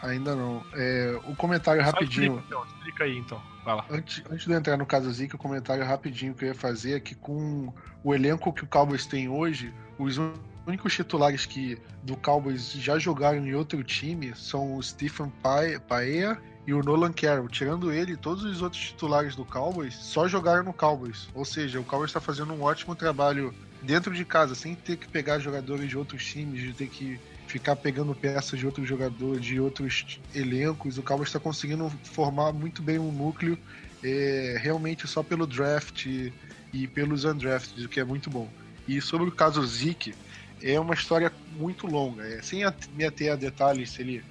[0.03, 0.63] Ainda não.
[0.75, 2.35] É, o comentário rapidinho.
[2.35, 3.43] Explica, então, explica aí então.
[3.91, 6.97] Antes, antes de eu entrar no caso Zika, o comentário rapidinho que eu ia fazer
[6.97, 10.19] é que com o elenco que o Cowboys tem hoje, os
[10.67, 16.73] únicos titulares que do Cowboys já jogaram em outro time são o Stephen Paea e
[16.73, 17.49] o Nolan Carroll.
[17.49, 21.29] Tirando ele, todos os outros titulares do Cowboys só jogaram no Cowboys.
[21.35, 25.09] Ou seja, o Cowboys está fazendo um ótimo trabalho dentro de casa, sem ter que
[25.09, 29.59] pegar jogadores de outros times, de ter que ficar pegando peças de outros jogadores, de
[29.59, 30.99] outros elencos.
[30.99, 33.59] O Cowboys está conseguindo formar muito bem um núcleo
[34.05, 36.33] é, realmente só pelo draft e,
[36.73, 38.49] e pelos undrafted, o que é muito bom.
[38.87, 40.15] E sobre o caso Zeke,
[40.63, 42.23] é uma história muito longa.
[42.23, 42.63] É, sem
[42.95, 44.23] me ater a detalhes se ele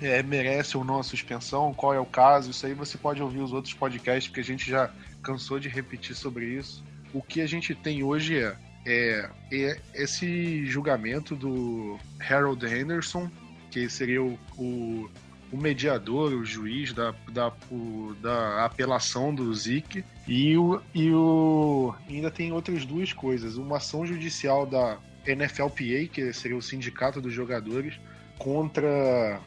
[0.00, 3.40] é, merece ou não a suspensão, qual é o caso, isso aí você pode ouvir
[3.40, 4.90] os outros podcasts, porque a gente já
[5.22, 6.82] cansou de repetir sobre isso.
[7.12, 13.30] O que a gente tem hoje é é, é esse julgamento do Harold Henderson,
[13.70, 15.10] que seria o, o,
[15.52, 21.94] o mediador, o juiz da, da, o, da apelação do Zik, e, o, e o,
[22.08, 27.32] ainda tem outras duas coisas: uma ação judicial da NFLPA, que seria o sindicato dos
[27.32, 27.94] jogadores,
[28.38, 29.40] contra,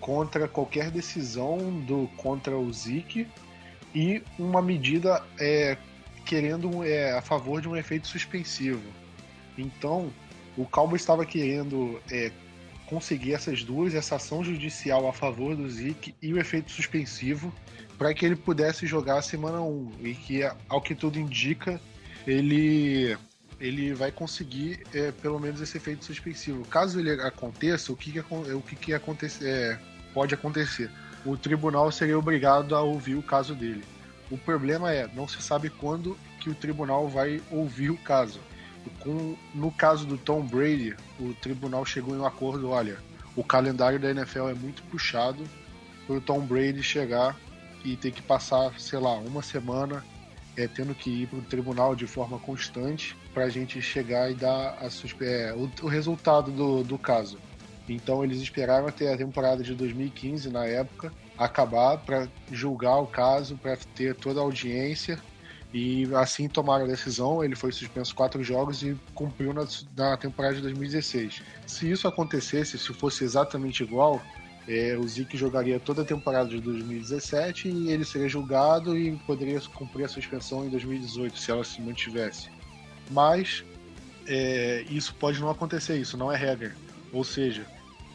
[0.00, 3.26] contra qualquer decisão do contra o Zik,
[3.94, 5.76] e uma medida é,
[6.28, 8.82] querendo é, a favor de um efeito suspensivo.
[9.56, 10.12] Então,
[10.58, 12.30] o Cowboys estava querendo é,
[12.84, 17.50] conseguir essas duas, essa ação judicial a favor do Zeke e o efeito suspensivo,
[17.96, 19.92] para que ele pudesse jogar a semana 1.
[20.02, 21.80] E que, ao que tudo indica,
[22.26, 23.16] ele
[23.58, 26.64] ele vai conseguir é, pelo menos esse efeito suspensivo.
[26.66, 29.78] Caso ele aconteça, o que, que, o que, que é,
[30.14, 30.88] pode acontecer?
[31.24, 33.82] O tribunal seria obrigado a ouvir o caso dele.
[34.30, 38.40] O problema é, não se sabe quando que o tribunal vai ouvir o caso.
[39.00, 42.98] Com, no caso do Tom Brady, o tribunal chegou em um acordo, olha,
[43.36, 45.44] o calendário da NFL é muito puxado
[46.06, 47.36] para o Tom Brady chegar
[47.84, 50.04] e ter que passar, sei lá, uma semana
[50.56, 54.34] é, tendo que ir para o tribunal de forma constante para a gente chegar e
[54.34, 54.88] dar a
[55.24, 57.38] é, o, o, resultado do, do caso.
[57.88, 63.56] Então eles esperaram até a temporada de 2015, na época, acabar para julgar o caso,
[63.56, 65.18] para ter toda a audiência
[65.72, 67.44] e assim tomaram a decisão.
[67.44, 71.42] Ele foi suspenso quatro jogos e cumpriu na, na temporada de 2016.
[71.66, 74.20] Se isso acontecesse, se fosse exatamente igual,
[74.66, 79.60] é, o Zeke jogaria toda a temporada de 2017 e ele seria julgado e poderia
[79.74, 82.50] cumprir a suspensão em 2018 se ela se mantivesse.
[83.10, 83.64] Mas
[84.26, 86.74] é, isso pode não acontecer, isso não é regra.
[87.12, 87.64] Ou seja,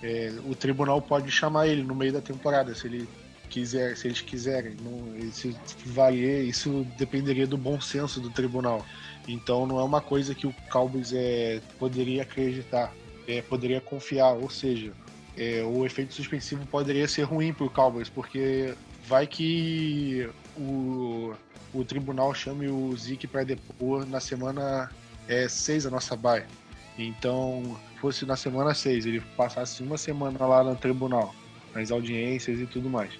[0.04, 3.08] é, o tribunal pode chamar ele no meio da temporada se ele
[3.50, 4.76] quiser, se eles quiserem.
[4.82, 8.86] Não, se valer, isso dependeria do bom senso do tribunal.
[9.28, 12.94] Então não é uma coisa que o Cowboys é, poderia acreditar,
[13.26, 14.34] é, poderia confiar.
[14.34, 14.92] Ou seja,
[15.38, 18.74] é, o efeito suspensivo poderia ser ruim para o Cowboys, porque
[19.08, 21.34] vai que o,
[21.74, 24.92] o tribunal chame o Zeke para depor na semana
[25.48, 26.46] 6 é, a nossa baia.
[26.98, 31.34] Então, fosse na semana 6, ele passasse uma semana lá no tribunal,
[31.74, 33.12] nas audiências e tudo mais.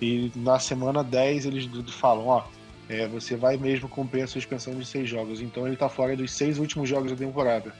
[0.00, 2.44] E na semana 10 eles falam, ó,
[2.88, 5.40] é, você vai mesmo cumprir a suspensão de seis jogos.
[5.40, 7.74] Então ele está fora dos seis últimos jogos da temporada.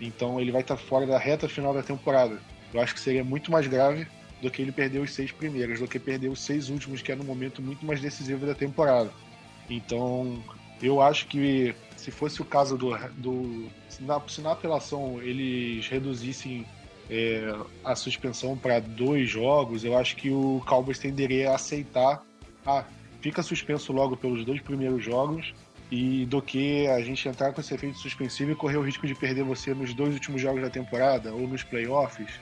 [0.00, 2.38] Então ele vai estar tá fora da reta final da temporada.
[2.72, 4.06] Eu acho que seria muito mais grave
[4.40, 7.16] do que ele perder os seis primeiros, do que perder os seis últimos, que é
[7.16, 9.10] no momento muito mais decisivo da temporada.
[9.68, 10.42] Então,
[10.82, 12.96] eu acho que se fosse o caso do.
[13.16, 16.66] do se, na, se na apelação eles reduzissem
[17.08, 22.24] é, a suspensão para dois jogos, eu acho que o Cowboys tenderia a aceitar.
[22.66, 22.84] Ah,
[23.20, 25.54] fica suspenso logo pelos dois primeiros jogos
[25.92, 29.14] e do que a gente entrar com esse efeito suspensivo e correr o risco de
[29.14, 32.40] perder você nos dois últimos jogos da temporada ou nos playoffs,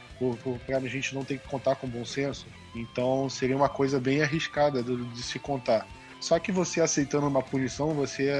[0.66, 2.46] para a gente não ter que contar com bom senso.
[2.74, 5.86] Então seria uma coisa bem arriscada de, de se contar.
[6.20, 8.30] Só que você aceitando uma punição, você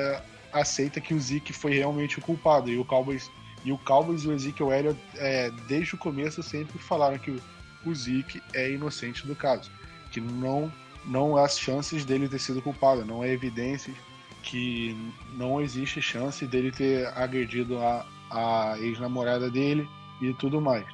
[0.53, 3.31] aceita que o Zeke foi realmente o culpado e o Cowboys
[3.65, 7.41] e o Cowboys e o Ezekiel Elliott é, desde o começo sempre falaram que o,
[7.85, 9.71] o Zeke é inocente do caso,
[10.11, 10.73] que não
[11.05, 13.97] não há chances dele ter sido culpado, não há evidências
[14.43, 14.97] que
[15.35, 19.89] não existe chance dele ter agredido a, a ex-namorada dele
[20.21, 20.85] e tudo mais.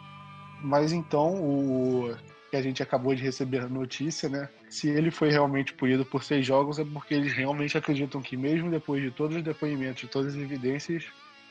[0.62, 2.16] Mas então, o
[2.50, 4.48] que a gente acabou de receber a notícia, né?
[4.76, 8.70] Se ele foi realmente punido por seis jogos, é porque eles realmente acreditam que, mesmo
[8.70, 11.04] depois de todos os depoimentos, de todas as evidências,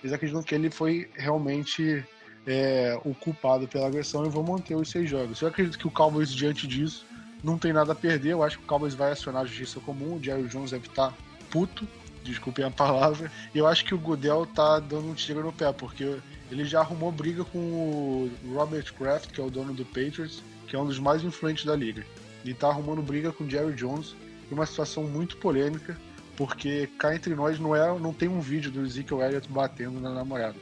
[0.04, 2.06] eles acreditam que ele foi realmente
[2.46, 5.42] é, o culpado pela agressão e vão manter os seis jogos.
[5.42, 7.04] Eu acredito que o Cowboys, diante disso,
[7.44, 8.34] não tem nada a perder.
[8.34, 10.18] Eu acho que o Cowboys vai acionar a justiça comum.
[10.18, 11.12] O Jerry Jones deve estar
[11.50, 11.88] puto,
[12.24, 13.32] desculpem a palavra.
[13.56, 16.20] E eu acho que o Goodell tá dando um tiro no pé, porque
[16.52, 20.76] ele já arrumou briga com o Robert Kraft, que é o dono do Patriots, que
[20.76, 22.06] é um dos mais influentes da liga.
[22.46, 24.16] E tá arrumando briga com o Jerry Jones
[24.50, 25.98] em uma situação muito polêmica,
[26.38, 30.12] porque cá entre nós não é, não tem um vídeo do Ezekiel Elliott batendo na
[30.12, 30.56] namorada.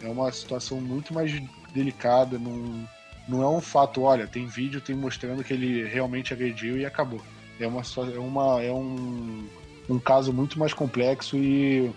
[0.00, 1.32] É uma situação muito mais
[1.72, 2.88] delicada, não,
[3.28, 7.20] não é um fato, olha, tem vídeo, tem mostrando que ele realmente agrediu e acabou.
[7.58, 7.82] É uma,
[8.14, 9.48] é uma é um
[9.88, 11.92] um caso muito mais complexo e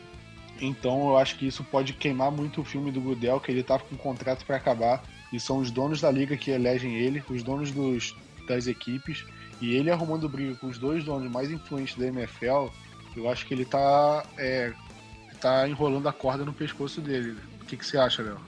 [0.60, 3.78] então eu acho que isso pode queimar muito o filme do Goodell, que ele tá
[3.78, 7.44] com um contrato para acabar e são os donos da liga que elegem ele, os
[7.44, 8.16] donos dos,
[8.48, 9.26] das equipes
[9.62, 12.68] e ele arrumando briga com os dois donos mais influentes da NFL,
[13.16, 14.74] eu acho que ele tá, é,
[15.40, 17.38] tá enrolando a corda no pescoço dele.
[17.62, 18.40] O que, que você acha, Léo?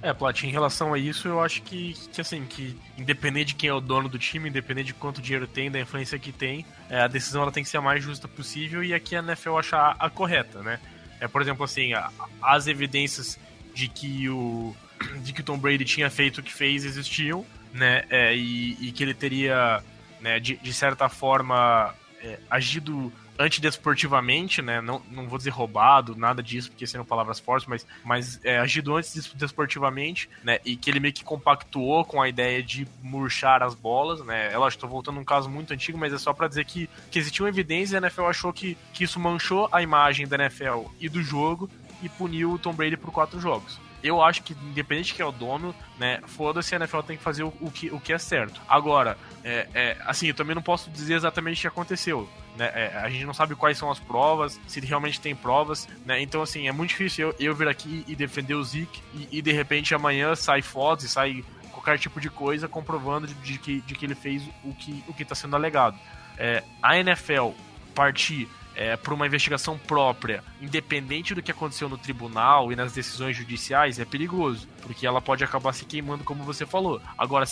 [0.00, 3.68] É, Plat, em relação a isso, eu acho que, que assim, que independente de quem
[3.68, 7.00] é o dono do time, independente de quanto dinheiro tem, da influência que tem, é,
[7.00, 9.96] a decisão ela tem que ser a mais justa possível e aqui a NFL achar
[9.98, 10.78] a correta, né?
[11.20, 13.38] É, por exemplo, assim, a, as evidências
[13.74, 14.74] de que o
[15.22, 18.04] de que o Tom Brady tinha feito o que fez existiam, né?
[18.10, 19.82] É, e, e, que ele teria,
[20.20, 24.80] né, de, de certa forma, é, agido antidesportivamente, né?
[24.80, 28.96] Não, não vou dizer roubado, nada disso, porque sendo palavras fortes, mas, mas é, agido
[28.96, 30.58] antidesportivamente, né?
[30.64, 34.52] E que ele meio que compactuou com a ideia de murchar as bolas, né?
[34.52, 36.90] É lógico, tô voltando a um caso muito antigo, mas é só para dizer que,
[37.10, 40.86] que existiam evidências e a NFL achou que, que isso manchou a imagem da NFL
[41.00, 41.70] e do jogo
[42.02, 45.28] e puniu o Tom Brady por quatro jogos eu acho que, independente de quem é
[45.28, 48.18] o dono, né, foda-se, a NFL tem que fazer o, o, que, o que é
[48.18, 48.60] certo.
[48.68, 52.28] Agora, é, é, assim, eu também não posso dizer exatamente o que aconteceu.
[52.56, 52.70] Né?
[52.74, 56.20] É, a gente não sabe quais são as provas, se realmente tem provas, né?
[56.20, 59.42] Então, assim, é muito difícil eu, eu vir aqui e defender o Zeke e, e,
[59.42, 63.80] de repente amanhã sai fotos e sai qualquer tipo de coisa comprovando de, de que,
[63.82, 65.96] de que ele fez o que o está sendo alegado.
[66.36, 67.50] É, a NFL
[67.94, 73.36] partir é, por uma investigação própria, independente do que aconteceu no tribunal e nas decisões
[73.36, 77.02] judiciais, é perigoso, porque ela pode acabar se queimando, como você falou.
[77.18, 77.44] Agora,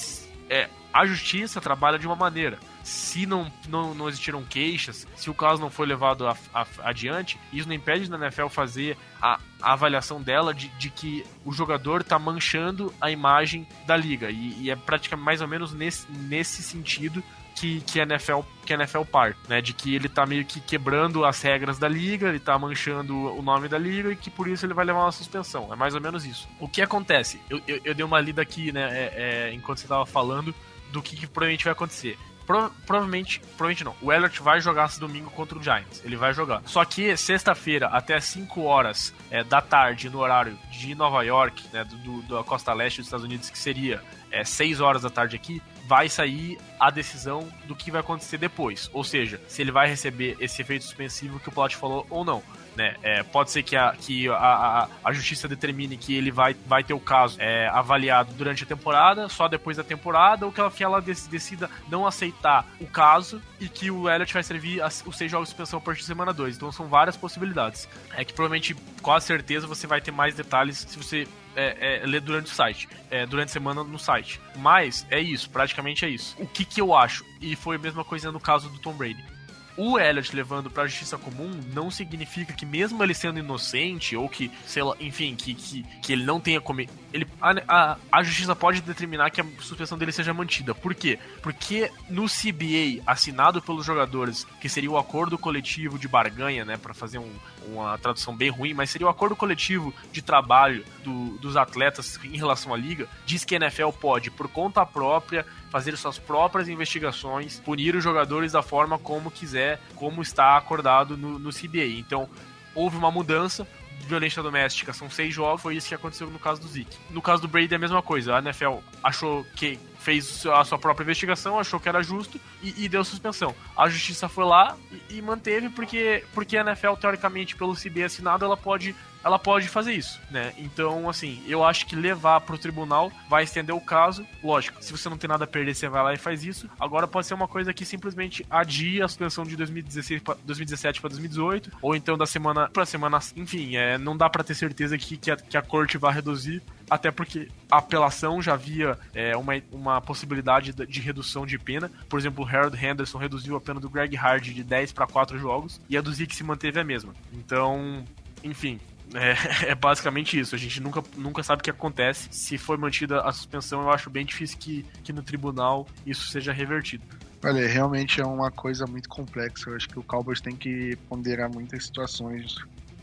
[0.49, 2.61] é, a justiça trabalha de uma maneira.
[2.85, 7.39] Se não, não, não existiram queixas, se o caso não foi levado a, a, adiante,
[7.53, 12.03] isso não impede da NFL fazer a, a avaliação dela de, de, que o jogador
[12.03, 14.31] está manchando a imagem da liga.
[14.31, 17.23] E, e, é praticamente mais ou menos nesse, nesse sentido
[17.57, 19.61] que, que, NFL, que NFL parte, né?
[19.61, 23.43] De que ele tá meio que quebrando as regras da liga, ele tá manchando o
[23.43, 25.73] nome da liga e que por isso ele vai levar uma suspensão.
[25.73, 26.47] É mais ou menos isso.
[26.61, 27.41] O que acontece?
[27.49, 29.15] Eu, eu, eu dei uma lida aqui, né, é,
[29.49, 30.55] é, enquanto você tava falando,
[30.93, 32.19] do que, que provavelmente vai acontecer.
[32.47, 33.97] Pro, provavelmente, provavelmente não.
[34.01, 36.03] O Elliott vai jogar esse domingo contra o Giants.
[36.05, 36.63] Ele vai jogar.
[36.65, 41.85] Só que sexta-feira, até 5 horas é, da tarde, no horário de Nova York, né,
[41.85, 45.35] do, do, da costa leste dos Estados Unidos, que seria é, 6 horas da tarde
[45.35, 48.91] aqui, vai sair a decisão do que vai acontecer depois.
[48.93, 52.43] Ou seja, se ele vai receber esse efeito suspensivo que o Plot falou ou não.
[52.77, 52.95] Né?
[53.03, 56.85] É, pode ser que, a, que a, a, a, justiça determine que ele vai, vai
[56.85, 60.71] ter o caso é, avaliado durante a temporada, só depois da temporada, ou que ela,
[60.71, 65.31] que ela decida não aceitar o caso e que o Elliot vai servir os seis
[65.31, 66.57] jogos de suspensão a partir de semana 2.
[66.57, 67.89] Então são várias possibilidades.
[68.15, 72.21] É que provavelmente, com certeza, você vai ter mais detalhes se você é, é, ler
[72.21, 74.39] durante o site, é, durante a semana no site.
[74.57, 76.37] Mas é isso, praticamente é isso.
[76.39, 77.25] O que, que eu acho?
[77.41, 79.36] E foi a mesma coisa no caso do Tom Brady
[79.77, 84.51] o Elliot levando pra justiça comum não significa que mesmo ele sendo inocente, ou que,
[84.67, 86.99] sei lá, enfim, que, que, que ele não tenha cometido.
[87.13, 90.75] Ele, a, a, a, justiça pode determinar que a suspensão dele seja mantida.
[90.75, 91.19] Por quê?
[91.43, 96.93] Porque no CBA, assinado pelos jogadores, que seria o acordo coletivo de barganha, né, para
[96.93, 97.33] fazer um,
[97.69, 102.37] uma tradução bem ruim, mas seria o acordo coletivo de trabalho do, dos atletas em
[102.37, 107.61] relação à liga, diz que a NFL pode, por conta própria, fazer suas próprias investigações,
[107.61, 111.99] punir os jogadores da forma como quiser, como está acordado no, no CBA.
[111.99, 112.29] Então,
[112.75, 113.67] houve uma mudança,
[114.01, 116.97] violência doméstica são seis jogos, foi isso que aconteceu no caso do Zeke.
[117.11, 120.79] No caso do Brady é a mesma coisa, a NFL achou que fez a sua
[120.79, 123.53] própria investigação, achou que era justo e, e deu suspensão.
[123.77, 124.77] A justiça foi lá
[125.11, 129.67] e, e, manteve porque, porque a NFL, teoricamente, pelo CB assinado, ela pode ela pode
[129.67, 130.53] fazer isso, né?
[130.57, 134.25] Então, assim, eu acho que levar pro tribunal vai estender o caso.
[134.41, 136.71] Lógico, se você não tem nada a perder, você vai lá e faz isso.
[136.79, 141.11] Agora pode ser uma coisa que simplesmente adia a suspensão de 2016 pra, 2017 para
[141.11, 145.17] 2018, ou então da semana para semana, enfim, é, não dá para ter certeza que,
[145.17, 149.53] que a, que a corte vai reduzir até porque a apelação já havia é, uma,
[149.73, 151.91] uma possibilidade de redução de pena.
[152.09, 155.39] Por exemplo, o Harold Henderson reduziu a pena do Greg Hardy de 10 para 4
[155.39, 157.13] jogos e a do Zeke se manteve a mesma.
[157.33, 158.05] Então,
[158.43, 158.81] enfim,
[159.15, 160.55] é, é, basicamente isso.
[160.55, 162.29] A gente nunca, nunca sabe o que acontece.
[162.31, 166.53] Se for mantida a suspensão, eu acho bem difícil que, que no tribunal isso seja
[166.53, 167.05] revertido.
[167.45, 169.71] Olha, realmente é uma coisa muito complexa.
[169.71, 172.57] Eu acho que o Cowboys tem que ponderar muitas situações.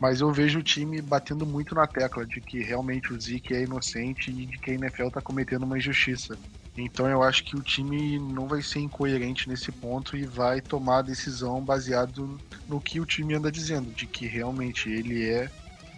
[0.03, 3.61] Mas eu vejo o time batendo muito na tecla de que realmente o Zeke é
[3.61, 6.37] inocente e de que a NFL está cometendo uma injustiça.
[6.75, 10.97] Então eu acho que o time não vai ser incoerente nesse ponto e vai tomar
[10.97, 12.37] a decisão baseado
[12.67, 15.49] no que o time anda dizendo, de que realmente ele é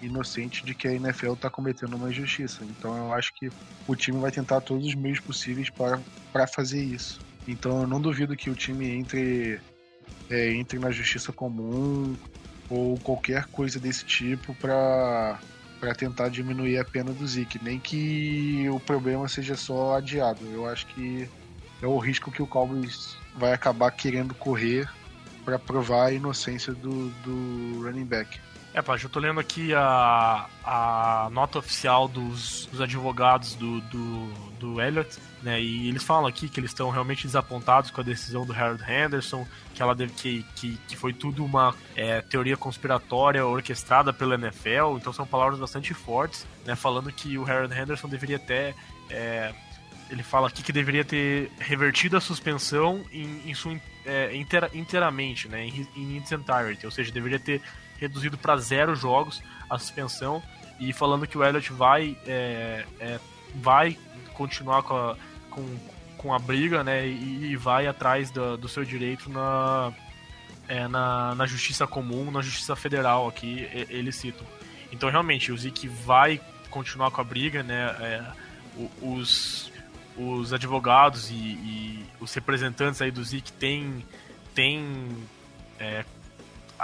[0.04, 2.64] inocente de que a NFL está cometendo uma injustiça.
[2.64, 3.50] Então eu acho que
[3.88, 7.20] o time vai tentar todos os meios possíveis para fazer isso.
[7.48, 9.60] Então eu não duvido que o time entre,
[10.30, 12.16] é, entre na justiça comum
[12.70, 15.40] ou qualquer coisa desse tipo para
[15.80, 20.40] para tentar diminuir a pena do Zeke, nem que o problema seja só adiado.
[20.46, 21.30] Eu acho que
[21.82, 24.90] é o risco que o Cowboys vai acabar querendo correr
[25.44, 28.40] para provar a inocência do, do running back.
[28.74, 34.34] É, Paty, eu tô lendo aqui a, a nota oficial dos, dos advogados do, do,
[34.60, 35.62] do Elliott, né?
[35.62, 39.48] E eles falam aqui que eles estão realmente desapontados com a decisão do Harold Henderson,
[39.76, 44.98] que ela deve, que, que, que foi tudo uma é, teoria conspiratória orquestrada pela NFL,
[44.98, 46.76] então são palavras bastante fortes, né?
[46.76, 48.74] Falando que o Harold Henderson deveria até.
[49.08, 49.54] É,
[50.10, 55.48] ele fala aqui que deveria ter revertido a suspensão em, em sua é, inteira, inteiramente,
[55.48, 57.60] né, em, em its entirety, ou seja, deveria ter
[57.98, 60.44] reduzido para zero jogos a suspensão
[60.80, 63.20] e falando que o Elliott vai é, é,
[63.56, 63.98] vai
[64.34, 65.18] continuar com a,
[65.56, 65.66] com,
[66.18, 69.94] com a briga né, e, e vai atrás do, do, seu direito na,
[70.68, 74.46] é, na, na justiça comum, na justiça federal aqui, eles citam.
[74.92, 77.96] Então realmente o Zeke vai continuar com a briga, né?
[78.02, 78.24] É,
[79.02, 79.72] os,
[80.18, 84.06] os advogados e, e, os representantes aí do Zeke têm,
[84.54, 84.84] têm
[85.80, 86.04] é,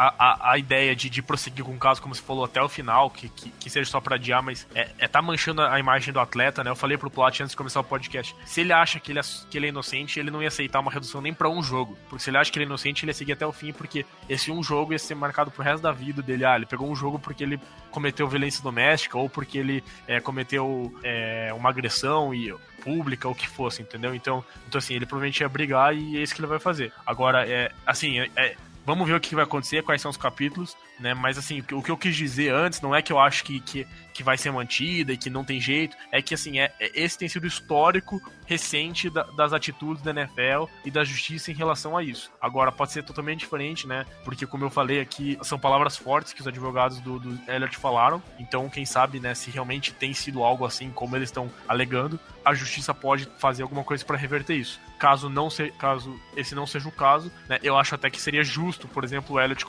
[0.09, 3.09] a, a, ideia de, de prosseguir com o caso, como você falou, até o final,
[3.09, 6.19] que, que, que seja só pra adiar, mas é, é tá manchando a imagem do
[6.19, 6.71] atleta, né?
[6.71, 8.35] Eu falei pro Plot antes de começar o podcast.
[8.45, 10.91] Se ele acha que ele é, que ele é inocente, ele não ia aceitar uma
[10.91, 11.97] redução nem pra um jogo.
[12.09, 14.05] Porque se ele acha que ele é inocente, ele ia seguir até o fim, porque
[14.27, 16.45] esse um jogo ia ser marcado pro resto da vida dele.
[16.45, 17.59] Ah, ele pegou um jogo porque ele
[17.91, 23.47] cometeu violência doméstica, ou porque ele é, cometeu é, uma agressão e pública, ou que
[23.47, 24.15] fosse, entendeu?
[24.15, 26.91] Então, então, assim, ele provavelmente ia brigar e é isso que ele vai fazer.
[27.05, 28.55] Agora, é, assim, é, é
[28.91, 31.13] Vamos ver o que vai acontecer, quais são os capítulos, né?
[31.13, 33.87] Mas assim, o que eu quis dizer antes não é que eu acho que, que,
[34.13, 37.17] que vai ser mantida e que não tem jeito, é que assim, é, é esse
[37.17, 41.95] tem sido o histórico recente da, das atitudes da NFL e da justiça em relação
[41.95, 42.29] a isso.
[42.41, 44.05] Agora, pode ser totalmente diferente, né?
[44.25, 48.21] Porque, como eu falei aqui, são palavras fortes que os advogados do, do Elliott falaram.
[48.37, 52.53] Então, quem sabe, né, se realmente tem sido algo assim como eles estão alegando, a
[52.53, 54.81] justiça pode fazer alguma coisa para reverter isso.
[54.99, 58.43] caso não se, caso esse não seja o caso, né, eu acho até que seria
[58.43, 59.65] justo, por exemplo, o Elliott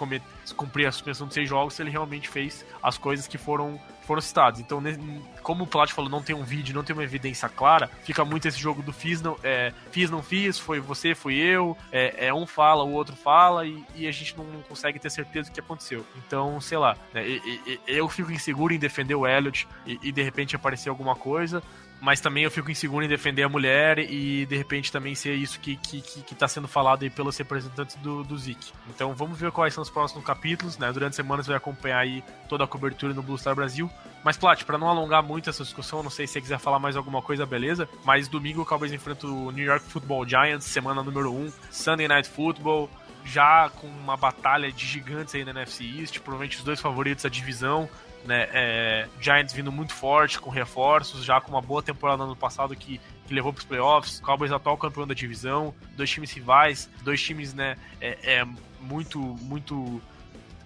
[0.57, 4.20] cumprir a suspensão de seis jogos se ele realmente fez as coisas que foram foram
[4.20, 4.60] citados.
[4.60, 4.82] Então,
[5.42, 8.46] como o Plat falou, não tem um vídeo, não tem uma evidência clara, fica muito
[8.46, 12.34] esse jogo do fiz, não, é, fiz, não fiz, foi você, fui eu, é, é
[12.34, 15.60] um fala, o outro fala, e, e, a gente não consegue ter certeza do que
[15.60, 16.04] aconteceu.
[16.16, 17.24] Então, sei lá, né,
[17.86, 21.62] eu fico inseguro em defender o Elliot e, e de repente aparecer alguma coisa,
[22.03, 25.61] mas também eu fico inseguro em defender a mulher e de repente também ser isso
[25.61, 28.72] que, que, que, que tá sendo falado aí pelos representantes do, do Zik.
[28.88, 30.90] Então vamos ver quais são os próximos capítulos, né?
[30.92, 33.88] Durante a semana você vai acompanhar aí toda a cobertura no Blue Star Brasil.
[34.24, 36.96] Mas, Plat, para não alongar muito essa discussão, não sei se você quiser falar mais
[36.96, 37.88] alguma coisa, beleza?
[38.05, 42.28] Mas domingo o Cowboys enfrenta o New York Football Giants, semana número 1, Sunday Night
[42.28, 42.90] Football,
[43.24, 47.30] já com uma batalha de gigantes aí na NFC East, provavelmente os dois favoritos da
[47.30, 47.88] divisão
[48.24, 48.48] né?
[48.52, 52.74] É, Giants vindo muito forte, com reforços, já com uma boa temporada no ano passado
[52.76, 54.20] que, que levou para os playoffs.
[54.20, 57.76] Cowboys atual campeão da divisão, dois times rivais, dois times, né?
[58.00, 58.46] É, é
[58.80, 60.00] muito, muito.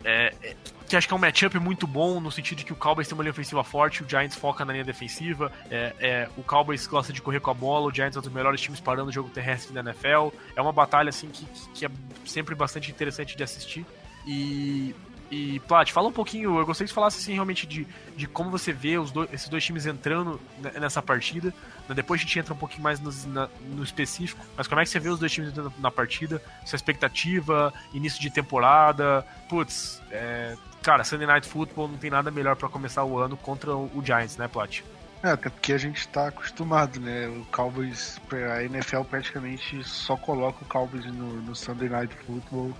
[0.04, 2.76] É, é, que acho que é um matchup muito bom no sentido de que o
[2.76, 6.44] Cowboys tem uma linha ofensiva forte, o Giants foca na linha defensiva, é, é, o
[6.44, 9.10] Cowboys gosta de correr com a bola, o Giants é um dos melhores times parando
[9.10, 10.28] o jogo terrestre da NFL.
[10.54, 11.44] É uma batalha assim que,
[11.74, 11.90] que é
[12.24, 13.84] sempre bastante interessante de assistir.
[14.26, 14.94] E
[15.30, 18.50] e, Plat, fala um pouquinho, eu gostaria que você falasse assim, realmente de, de como
[18.50, 20.40] você vê os dois, esses dois times entrando
[20.78, 21.52] nessa partida.
[21.88, 21.94] Né?
[21.94, 24.90] Depois a gente entra um pouquinho mais no, na, no específico, mas como é que
[24.90, 26.40] você vê os dois times entrando na partida?
[26.64, 32.54] Sua expectativa, início de temporada, putz, é, cara, Sunday Night Football não tem nada melhor
[32.54, 34.82] para começar o ano contra o Giants, né, Plat?
[35.22, 37.26] É, até porque a gente tá acostumado, né?
[37.26, 38.20] O Cowboys,
[38.54, 42.72] a NFL praticamente só coloca o Cowboys no, no Sunday Night Football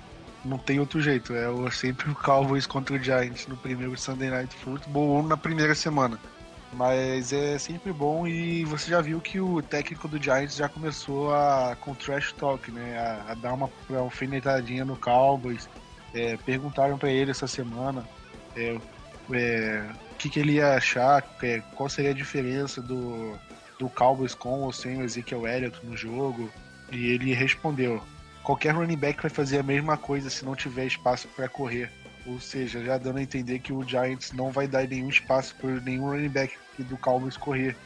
[0.47, 1.35] não tem outro jeito.
[1.35, 5.75] É sempre o Cowboys contra o Giants no primeiro Sunday Night Football ou na primeira
[5.75, 6.19] semana.
[6.73, 11.35] Mas é sempre bom e você já viu que o técnico do Giants já começou
[11.35, 12.99] a com trash talk, né?
[12.99, 15.69] A, a dar uma, uma alfinetadinha no Cowboys.
[16.15, 18.07] É, perguntaram para ele essa semana
[18.57, 18.79] é,
[19.33, 23.37] é, o que, que, ele ia achar, é, qual seria a diferença do,
[23.79, 26.51] do Cowboys com ou sem o Ezekiel Elliott no jogo.
[26.91, 28.03] E ele respondeu:
[28.47, 31.91] qualquer running back vai fazer a mesma coisa se não tiver espaço para correr.
[32.25, 35.69] Ou seja, já dando a entender que o Giants não vai dar nenhum espaço para
[35.81, 37.77] nenhum running back do Cowboys correr.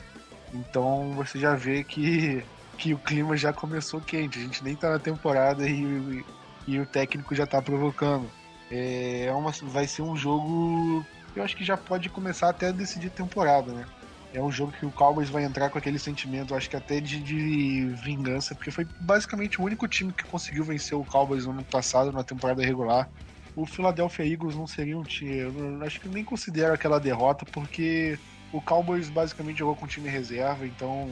[0.52, 2.44] Então você já vê que,
[2.76, 4.38] que o clima já começou quente.
[4.38, 6.22] A gente nem tá na temporada e,
[6.66, 8.30] e o técnico já tá provocando.
[8.70, 11.04] É, é uma, vai ser um jogo.
[11.34, 13.86] Eu acho que já pode começar até a decidir temporada, né?
[14.32, 17.20] É um jogo que o Cowboys vai entrar com aquele sentimento, acho que até de,
[17.20, 21.64] de, vingança, porque foi basicamente o único time que conseguiu vencer o Cowboys no ano
[21.64, 23.08] passado, na temporada regular.
[23.56, 28.18] O Philadelphia Eagles não seria um time, eu acho que nem considero aquela derrota, porque
[28.52, 31.10] o Cowboys basicamente jogou com time reserva, então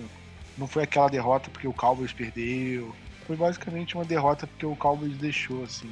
[0.57, 2.95] não foi aquela derrota porque o Cowboys perdeu,
[3.27, 5.91] foi basicamente uma derrota porque o Cowboys deixou, assim.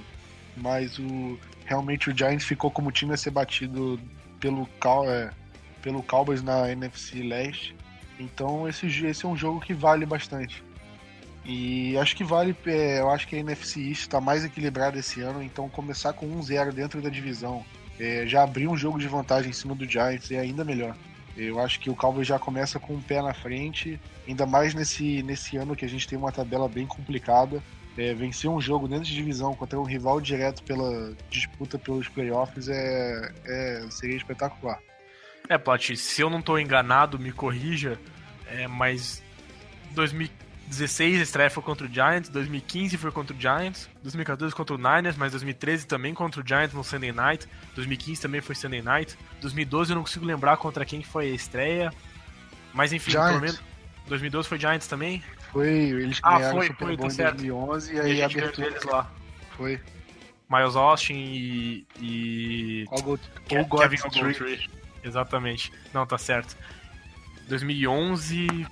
[0.57, 4.01] Mas o realmente o Giants ficou como time a ser batido
[4.41, 5.11] pelo Cowboys.
[5.11, 5.31] É,
[5.87, 7.76] pelo Cowboys na NFC Leste.
[8.18, 10.64] Então esse, esse é um jogo que vale bastante.
[11.45, 15.20] E acho que vale, é, eu acho que a NFC East está mais equilibrada esse
[15.20, 17.64] ano, então começar com 1-0 dentro da divisão,
[18.01, 20.97] é, já abrir um jogo de vantagem em cima do Giants é ainda melhor.
[21.37, 25.22] Eu acho que o Cowboys já começa com um pé na frente, ainda mais nesse,
[25.22, 27.62] nesse ano que a gente tem uma tabela bem complicada.
[27.97, 32.68] É, vencer um jogo dentro de divisão contra um rival direto pela disputa pelos playoffs
[32.68, 34.80] é, é seria espetacular.
[35.49, 37.99] É, Plat, se eu não tô enganado, me corrija,
[38.47, 39.23] é, mas
[39.93, 44.79] 2016 a estreia foi contra o Giants, 2015 foi contra o Giants, 2014 contra o
[44.79, 49.17] Niners, mas 2013 também contra o Giants no Sunday Night, 2015 também foi Sunday Night,
[49.41, 51.93] 2012 eu não consigo lembrar contra quem foi a estreia,
[52.75, 53.29] mas enfim, Giants.
[53.29, 53.63] pelo menos
[54.09, 55.23] 2012 foi Giants também?
[55.53, 58.71] Foi, eles ah, ganharam foi, o Super Bowl tá em 2011 e aí a abertura
[58.71, 59.11] deles lá.
[59.57, 59.81] Foi.
[60.49, 61.87] Miles Austin e.
[62.01, 62.85] e...
[63.49, 64.71] Kevin Ogletree.
[65.07, 65.73] Exatamente.
[65.95, 66.57] Não, tá certo.
[67.49, 68.67] 2011.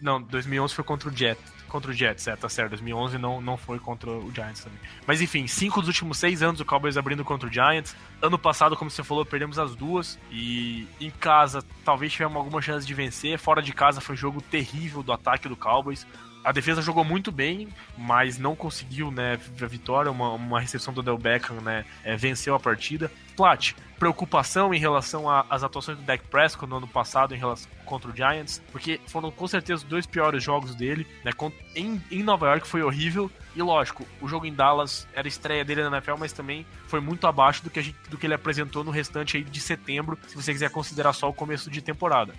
[0.00, 1.40] Não, 2011 foi contra o Jet.
[1.68, 2.70] Contra o Jets, é, tá certo.
[2.70, 4.78] 2011 não, não foi contra o Giants também.
[5.06, 7.94] Mas enfim, cinco dos últimos seis anos o Cowboys abrindo contra o Giants.
[8.22, 10.18] Ano passado, como você falou, perdemos as duas.
[10.30, 13.38] E em casa, talvez tivemos alguma chance de vencer.
[13.38, 16.06] Fora de casa, foi um jogo terrível do ataque do Cowboys.
[16.42, 17.68] A defesa jogou muito bem,
[17.98, 20.10] mas não conseguiu né, a vitória.
[20.10, 23.12] Uma, uma recepção do Del Beckham né, é, venceu a partida.
[23.36, 28.10] Plat, preocupação em relação às atuações do Dak Prescott no ano passado em relação contra
[28.10, 31.32] o Giants, porque foram com certeza os dois piores jogos dele, né?
[31.74, 35.82] Em, em Nova York foi horrível e lógico, o jogo em Dallas era estreia dele
[35.82, 38.90] na NFL, mas também foi muito abaixo do que, gente, do que ele apresentou no
[38.90, 42.34] restante aí de setembro, se você quiser considerar só o começo de temporada.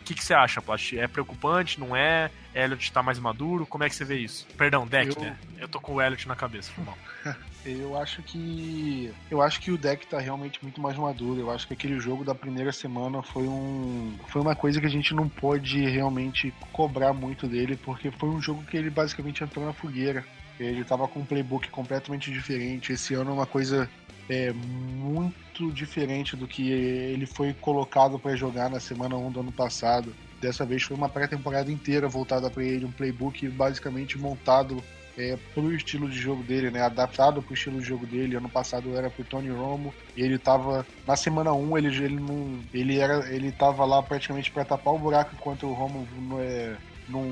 [0.00, 0.92] O que, que você acha, Plat?
[0.94, 2.30] É preocupante, não é?
[2.54, 3.66] Elliot tá mais maduro?
[3.66, 4.46] Como é que você vê isso?
[4.56, 5.22] Perdão, deck, eu...
[5.22, 5.38] né?
[5.58, 6.98] Eu tô com o Elliot na cabeça, foi mal.
[7.64, 9.12] eu acho que.
[9.30, 11.40] Eu acho que o deck tá realmente muito mais maduro.
[11.40, 14.16] Eu acho que aquele jogo da primeira semana foi um.
[14.28, 18.40] Foi uma coisa que a gente não pode realmente cobrar muito dele, porque foi um
[18.40, 20.24] jogo que ele basicamente entrou na fogueira.
[20.58, 22.92] Ele tava com um playbook completamente diferente.
[22.92, 23.88] Esse ano é uma coisa
[24.30, 29.52] é, muito diferente do que ele foi colocado para jogar na semana 1 do ano
[29.52, 30.14] passado.
[30.40, 34.82] Dessa vez foi uma pré-temporada inteira voltada para ele, um playbook basicamente montado
[35.18, 36.80] é, pro estilo de jogo dele, né?
[36.80, 38.36] Adaptado pro estilo de jogo dele.
[38.36, 42.60] Ano passado era pro Tony Romo e ele tava na semana 1, ele ele não
[42.72, 46.06] ele era ele tava lá praticamente para tapar o buraco enquanto o Romo
[46.40, 46.76] é,
[47.08, 47.26] não,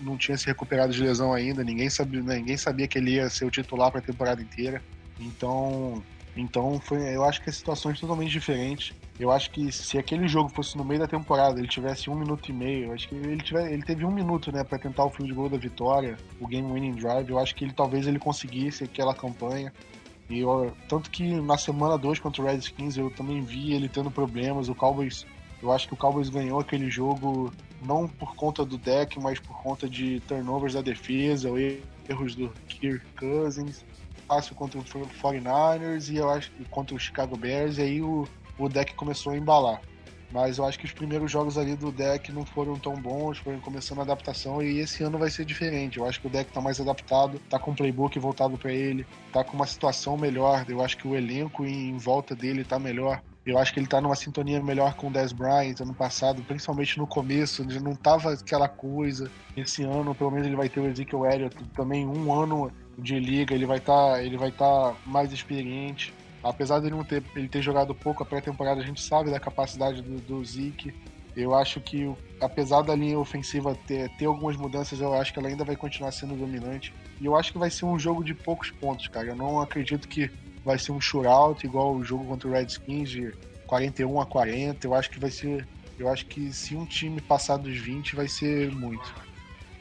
[0.00, 2.36] não tinha se recuperado de lesão ainda, ninguém sabia, né?
[2.36, 4.82] ninguém sabia que ele ia ser o titular para a temporada inteira.
[5.18, 6.02] Então,
[6.36, 8.94] então foi, eu acho que a situação é totalmente diferente.
[9.20, 12.48] Eu acho que se aquele jogo fosse no meio da temporada, ele tivesse um minuto
[12.48, 15.32] e meio, acho que ele, tiver, ele teve um minuto, né, para tentar o field
[15.32, 17.30] goal da vitória, o game winning drive.
[17.30, 19.72] Eu acho que ele talvez ele conseguisse aquela campanha.
[20.30, 24.10] E eu, tanto que na semana 2 contra o Redskins eu também vi ele tendo
[24.10, 24.68] problemas.
[24.68, 25.26] O Cowboys,
[25.62, 27.52] eu acho que o Cowboys ganhou aquele jogo
[27.84, 31.50] não por conta do deck, mas por conta de turnovers da defesa,
[32.08, 33.84] erros do Kirk Cousins
[34.32, 38.26] fácil contra o 49ers e eu acho contra o Chicago Bears, e aí o,
[38.58, 39.80] o deck começou a embalar.
[40.30, 43.60] Mas eu acho que os primeiros jogos ali do deck não foram tão bons, foram
[43.60, 45.98] começando a adaptação e esse ano vai ser diferente.
[45.98, 49.06] Eu acho que o deck tá mais adaptado, tá com o playbook voltado para ele,
[49.30, 50.64] tá com uma situação melhor.
[50.66, 53.20] Eu acho que o elenco em volta dele tá melhor.
[53.44, 56.96] Eu acho que ele tá numa sintonia melhor com o Dez Bryant ano passado, principalmente
[56.96, 59.28] no começo, ele não tava aquela coisa.
[59.56, 63.52] Esse ano, pelo menos, ele vai ter o Ezekiel Elliott também um ano de liga,
[63.52, 66.14] ele vai estar tá, ele vai estar tá mais experiente.
[66.42, 69.40] Apesar de ele não ter, ele ter jogado pouco a pré-temporada, a gente sabe da
[69.40, 70.94] capacidade do, do Zeke.
[71.36, 75.48] Eu acho que, apesar da linha ofensiva ter, ter algumas mudanças, eu acho que ela
[75.48, 76.92] ainda vai continuar sendo dominante.
[77.20, 79.28] E eu acho que vai ser um jogo de poucos pontos, cara.
[79.28, 80.30] Eu não acredito que
[80.64, 83.34] vai ser um shootout igual o jogo contra o Redskins de
[83.66, 84.86] 41 a 40.
[84.86, 85.66] Eu acho que vai ser.
[85.98, 89.14] Eu acho que se um time passar dos 20, vai ser muito.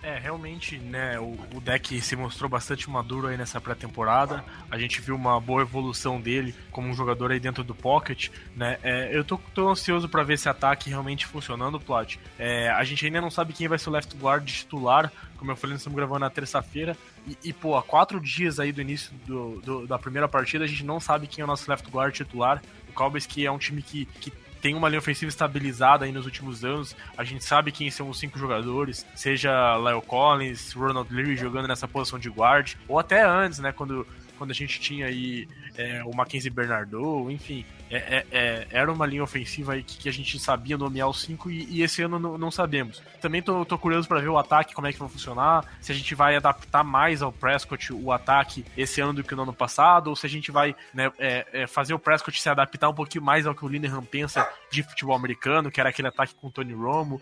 [0.03, 4.43] É, realmente, né, o, o, deck se mostrou bastante maduro aí nessa pré-temporada.
[4.69, 8.79] A gente viu uma boa evolução dele como um jogador aí dentro do pocket, né?
[8.81, 12.19] É, eu tô, tô ansioso para ver esse ataque realmente funcionando, Plot.
[12.39, 15.55] É, a gente ainda não sabe quem vai ser o left guard titular, como eu
[15.55, 16.97] falei, nós estamos gravando na terça-feira.
[17.27, 20.67] E, e, pô, há quatro dias aí do início do, do, da primeira partida, a
[20.67, 22.61] gente não sabe quem é o nosso left guard titular.
[22.89, 26.25] O Cowboys, que é um time que, que tem uma linha ofensiva estabilizada aí nos
[26.25, 26.95] últimos anos.
[27.17, 31.87] A gente sabe quem são os cinco jogadores, seja Lyle Collins, Ronald Leary jogando nessa
[31.87, 34.05] posição de guard, ou até antes, né, quando,
[34.41, 39.05] quando a gente tinha aí é, o Mackenzie Bernardo, enfim, é, é, é, era uma
[39.05, 42.17] linha ofensiva aí que, que, a gente sabia nomear os cinco e, e esse ano
[42.17, 43.03] não, não, sabemos.
[43.19, 45.95] Também tô, tô curioso para ver o ataque, como é que vai funcionar, se a
[45.95, 50.07] gente vai adaptar mais ao Prescott o ataque esse ano do que no ano passado,
[50.07, 53.23] ou se a gente vai né, é, é, fazer o Prescott se adaptar um pouquinho
[53.23, 56.73] mais ao que o Linehan pensa de futebol americano, que era aquele ataque com Tony
[56.73, 57.21] Romo,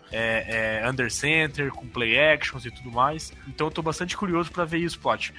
[0.88, 3.32] under center, com play actions e tudo mais.
[3.48, 5.34] Então eu tô bastante curioso para ver isso, Plot.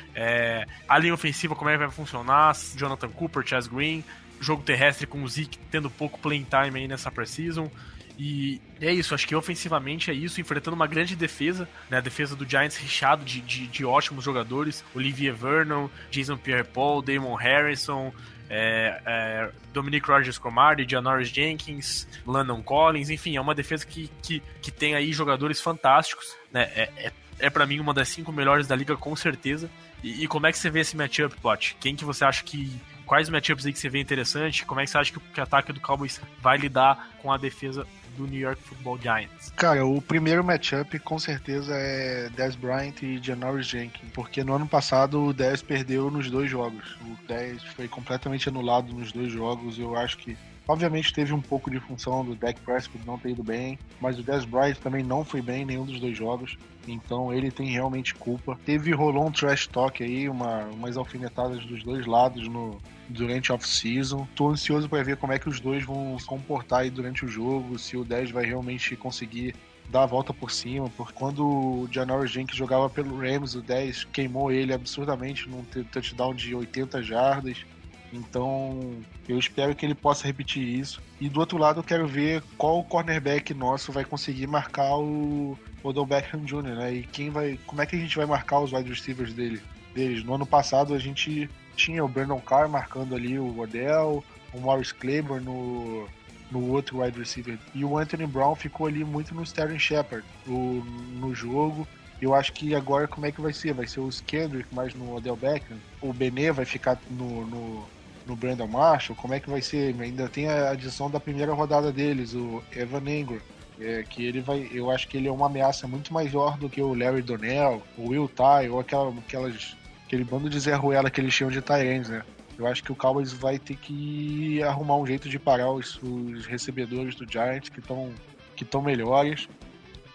[0.87, 4.03] a linha ofensiva, como é vai funcionar, Jonathan Cooper, Chaz Green,
[4.39, 7.69] jogo terrestre com o Zeke tendo pouco playing time aí nessa preseason.
[8.17, 11.97] E é isso, acho que ofensivamente é isso, enfrentando uma grande defesa, né?
[11.97, 17.33] A defesa do Giants recheado de, de, de ótimos jogadores, Olivier Vernon, Jason Pierre-Paul, Damon
[17.35, 18.13] Harrison,
[18.47, 24.43] é, é, Dominic Rogers Cromartie, Janoris Jenkins, Landon Collins, enfim, é uma defesa que, que,
[24.61, 26.69] que tem aí jogadores fantásticos, né?
[26.75, 29.69] É, é, é para mim uma das cinco melhores da liga, com certeza.
[30.03, 31.77] E, e, como é que você vê esse matchup, Plot?
[31.79, 32.71] Quem que você acha que
[33.05, 34.65] quais matchups aí que você vê interessante?
[34.65, 37.85] Como é que você acha que o ataque do Cowboys vai lidar com a defesa
[38.17, 39.51] do New York Football Giants?
[39.55, 44.67] Cara, o primeiro matchup com certeza é Dez Bryant e Janoris Jenkins, porque no ano
[44.67, 46.95] passado o Dez perdeu nos dois jogos.
[47.01, 49.77] O Dez foi completamente anulado nos dois jogos.
[49.77, 50.37] Eu acho que
[50.71, 54.23] Obviamente teve um pouco de função do Dak Prescott não ter ido bem, mas o
[54.23, 56.57] Dez Bryant também não foi bem em nenhum dos dois jogos.
[56.87, 58.57] Então ele tem realmente culpa.
[58.65, 64.25] Teve rolou um trash talk aí, uma, umas alfinetadas dos dois lados no, durante off-season.
[64.33, 67.27] Tô ansioso para ver como é que os dois vão se comportar aí durante o
[67.27, 69.53] jogo, se o 10 vai realmente conseguir
[69.89, 74.05] dar a volta por cima, porque quando o Janoris Jenkins jogava pelo Rams, o 10
[74.05, 77.65] queimou ele absurdamente num touchdown de 80 jardas.
[78.13, 81.01] Então, eu espero que ele possa repetir isso.
[81.19, 86.05] E do outro lado, eu quero ver qual cornerback nosso vai conseguir marcar o Odell
[86.05, 86.93] Beckham Jr., né?
[86.93, 89.61] E quem vai, como é que a gente vai marcar os wide receivers dele?
[89.93, 90.23] Deles.
[90.23, 94.91] No ano passado a gente tinha o Brandon Carr marcando ali o Odell, o Morris
[94.91, 96.07] Claiborne no,
[96.51, 97.57] no outro wide receiver.
[97.73, 101.87] E o Anthony Brown ficou ali muito no Sterling Shepard no jogo.
[102.21, 103.73] Eu acho que agora como é que vai ser?
[103.73, 105.77] Vai ser o Kendrick mais no Odell Beckham?
[106.01, 107.87] O Bené vai ficar no, no,
[108.31, 109.15] no Brandon Marshall?
[109.15, 109.93] Como é que vai ser?
[109.99, 113.41] Ainda tem a adição da primeira rodada deles, o Evan Engram.
[113.79, 114.69] É, que ele vai.
[114.71, 118.09] Eu acho que ele é uma ameaça muito maior do que o Larry Donnell, o
[118.09, 119.75] Will Ty, ou aquela, aquelas,
[120.05, 122.21] aquele bando de Zé Ruela que eles chamam de Tyrants, né?
[122.59, 126.45] Eu acho que o Cowboys vai ter que arrumar um jeito de parar os, os
[126.45, 128.13] recebedores do Giants que estão
[128.55, 129.49] que melhores.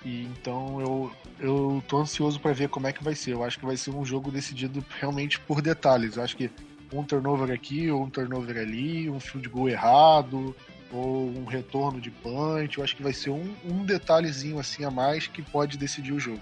[0.05, 3.33] E então eu, eu tô ansioso para ver como é que vai ser.
[3.33, 6.17] Eu acho que vai ser um jogo decidido realmente por detalhes.
[6.17, 6.49] Eu acho que
[6.93, 10.55] um turnover aqui, ou um turnover ali, um field goal errado,
[10.93, 12.79] ou um retorno de punch.
[12.79, 16.21] Eu acho que vai ser um, um detalhezinho assim a mais que pode decidir o
[16.21, 16.41] jogo.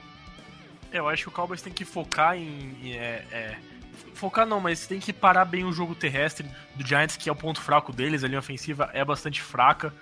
[0.92, 2.92] Eu acho que o Cowboys tem que focar em.
[2.92, 3.56] É, é,
[4.14, 7.36] focar não, mas tem que parar bem o jogo terrestre do Giants, que é o
[7.36, 8.22] ponto fraco deles.
[8.22, 9.92] A linha ofensiva é bastante fraca.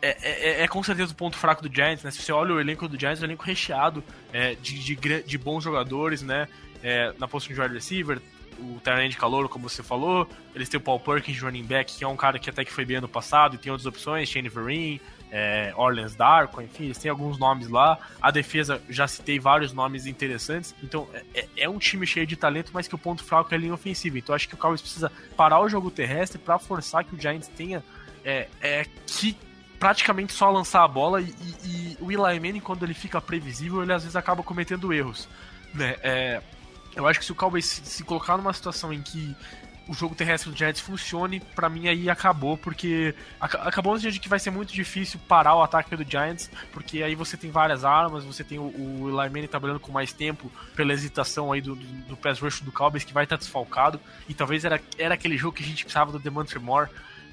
[0.00, 2.10] É, é, é, é com certeza o ponto fraco do Giants, né?
[2.10, 5.38] Se você olha o elenco do Giants, é um elenco recheado é, de, de, de,
[5.38, 6.48] bons jogadores, né?
[6.82, 8.20] É, na posição de wide receiver,
[8.62, 10.28] o Tyrant de calor, como você falou.
[10.54, 12.84] Eles têm o Paul Perkins, running back, que é um cara que até que foi
[12.84, 15.00] bem ano passado, e tem outras opções, Shane Vereen,
[15.30, 17.98] é, Orleans Darko, enfim, eles têm alguns nomes lá.
[18.20, 20.74] A defesa, já citei vários nomes interessantes.
[20.82, 23.56] Então, é, é, é um time cheio de talento, mas que o ponto fraco é
[23.56, 24.18] a linha ofensiva.
[24.18, 27.48] Então, acho que o Cowboys precisa parar o jogo terrestre para forçar que o Giants
[27.48, 27.82] tenha
[28.24, 29.36] é, é, que
[29.78, 33.82] praticamente só lançar a bola e, e, e, o Eli Manning, quando ele fica previsível,
[33.82, 35.28] ele às vezes acaba cometendo erros.
[35.74, 35.96] Né?
[36.02, 36.42] É,
[36.94, 39.34] eu acho que se o Cowboys se, colocar numa situação em que
[39.88, 44.38] o jogo terrestre do Giants funcione, para mim aí acabou, porque acabou de que vai
[44.38, 48.44] ser muito difícil parar o ataque do Giants, porque aí você tem várias armas, você
[48.44, 52.16] tem o, o Eli Manning trabalhando com mais tempo pela hesitação aí do, do, do
[52.16, 55.64] pass rush do Cowboys, que vai estar desfalcado, e talvez era, era aquele jogo que
[55.64, 56.88] a gente precisava do Demontre Moore,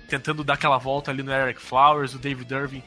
[0.10, 2.84] tentando dar aquela volta ali no Eric Flowers, o David Irving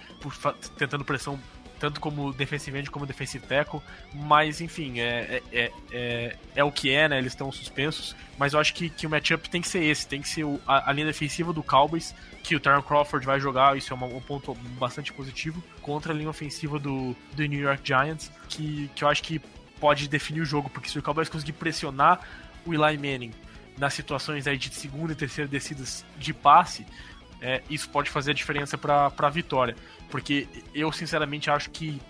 [0.76, 1.38] tentando pressão
[1.82, 3.80] tanto como defensive end como defensive tackle,
[4.14, 7.18] mas enfim, é, é, é, é, o que é, né?
[7.18, 10.22] Eles estão suspensos, mas eu acho que, que o matchup tem que ser esse, tem
[10.22, 12.14] que ser o, a, a, linha defensiva do Cowboys,
[12.44, 16.16] que o Tyron Crawford vai jogar, isso é uma, um ponto bastante positivo, contra a
[16.16, 19.40] linha ofensiva do, do New York Giants, que, que eu acho que
[19.80, 22.20] pode definir o jogo, porque se o Cowboys conseguir pressionar
[22.64, 23.32] o Eli Manning
[23.76, 26.86] nas situações aí de segunda e terceira descidas de passe,
[27.42, 29.74] é, isso pode fazer a diferença para a vitória.
[30.08, 32.00] Porque eu, sinceramente, acho que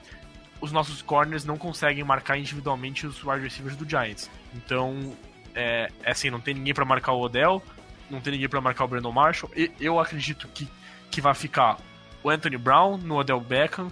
[0.61, 4.31] os nossos corners não conseguem marcar individualmente os wide receivers do Giants.
[4.55, 5.17] Então,
[5.55, 7.63] é, é assim, não tem ninguém para marcar o Odell,
[8.11, 9.51] não tem ninguém para marcar o Brandon Marshall.
[9.57, 10.69] E, eu acredito que,
[11.11, 11.79] que vai ficar
[12.23, 13.91] o Anthony Brown no Odell Beckham,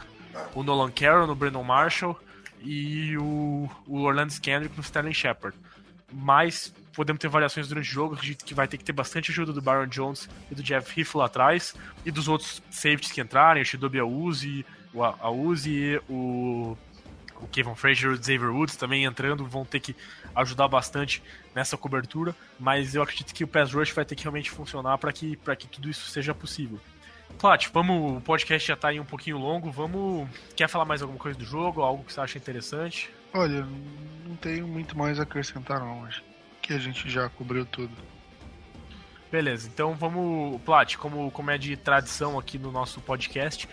[0.54, 2.16] o Nolan Carroll no Brandon Marshall
[2.60, 5.56] e o, o Orlando Kendrick no Sterling Shepard.
[6.12, 8.14] Mas podemos ter variações durante o jogo.
[8.14, 11.14] Acredito que vai ter que ter bastante ajuda do Byron Jones e do Jeff Heath
[11.14, 11.74] lá atrás.
[12.04, 16.76] E dos outros safeties que entrarem, o Shidobi Auzi, o Auzi, o,
[17.36, 19.94] o Kevin Frazier e o Xavier Woods também entrando, vão ter que
[20.34, 21.22] ajudar bastante
[21.54, 22.34] nessa cobertura.
[22.58, 25.66] Mas eu acredito que o pass rush vai ter que realmente funcionar para que, que
[25.66, 26.78] tudo isso seja possível.
[27.38, 30.28] Plat, vamos, o podcast já tá aí um pouquinho longo, vamos...
[30.56, 33.08] Quer falar mais alguma coisa do jogo, algo que você acha interessante?
[33.32, 33.66] Olha,
[34.26, 36.29] não tenho muito mais a acrescentar não, acho
[36.70, 37.90] que a gente já cobriu tudo.
[39.30, 43.68] Beleza, então vamos, Plat, como, como é de tradição aqui no nosso podcast,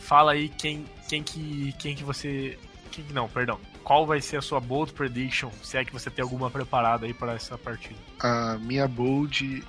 [0.00, 2.58] fala aí quem, quem que quem que você,
[2.90, 6.22] quem, não, perdão, qual vai ser a sua bold prediction, se é que você tem
[6.22, 7.98] alguma preparada aí para essa partida?
[8.20, 9.64] A minha bold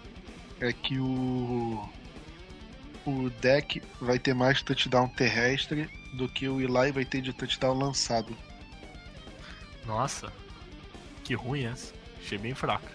[0.59, 1.88] é que o
[3.05, 7.78] o deck vai ter mais touchdown terrestre do que o Eli vai ter de touchdown
[7.78, 8.36] lançado.
[9.86, 10.34] Nossa,
[11.24, 11.97] que ruim essa.
[12.28, 12.86] Achei bem fraco.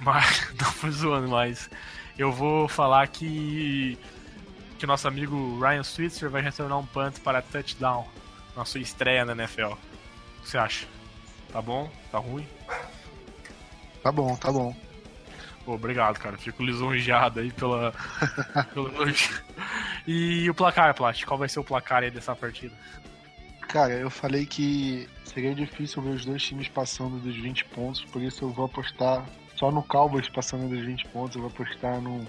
[0.00, 0.52] Mas,
[0.84, 1.70] não zoando, mas
[2.18, 3.98] eu vou falar que
[4.78, 8.06] que nosso amigo Ryan Switzer vai retornar um punt para touchdown
[8.54, 9.72] na sua estreia na NFL.
[9.72, 9.76] O
[10.42, 10.86] que você acha?
[11.50, 11.90] Tá bom?
[12.12, 12.46] Tá ruim?
[14.02, 14.76] Tá bom, tá bom.
[15.64, 16.36] Pô, obrigado, cara.
[16.36, 17.94] Fico lisonjeado aí pela,
[18.74, 18.90] pelo.
[20.06, 21.24] E o placar, Plat?
[21.24, 22.74] Qual vai ser o placar aí dessa partida?
[23.70, 28.20] Cara, eu falei que seria difícil ver os dois times passando dos 20 pontos, por
[28.20, 32.26] isso eu vou apostar só no Cowboys passando dos 20 pontos, eu vou apostar no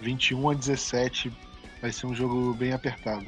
[0.00, 1.32] 21 a 17.
[1.80, 3.24] Vai ser um jogo bem apertado.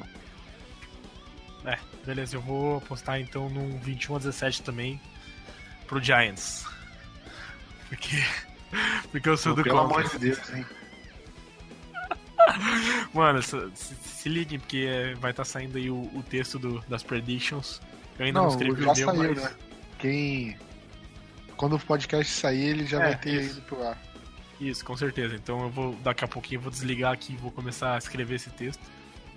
[1.63, 4.99] É, beleza, eu vou apostar então no 21 a 17 também
[5.87, 6.65] pro Giants.
[7.87, 8.17] Porque
[9.09, 10.65] porque eu sou do Pelo amor de Deus, hein?
[13.13, 17.03] Mano, se, se, liguem, porque vai estar tá saindo aí o, o texto do, das
[17.03, 17.81] predictions.
[18.17, 19.43] Eu ainda não, não escrevi já o meu, saiu, mas...
[19.43, 19.53] né?
[19.99, 20.57] Quem.
[21.55, 23.57] Quando o podcast sair, ele já é, vai ter isso.
[23.57, 23.97] ido pro ar.
[24.59, 25.35] Isso, com certeza.
[25.35, 28.49] Então eu vou, daqui a pouquinho, vou desligar aqui e vou começar a escrever esse
[28.49, 28.81] texto.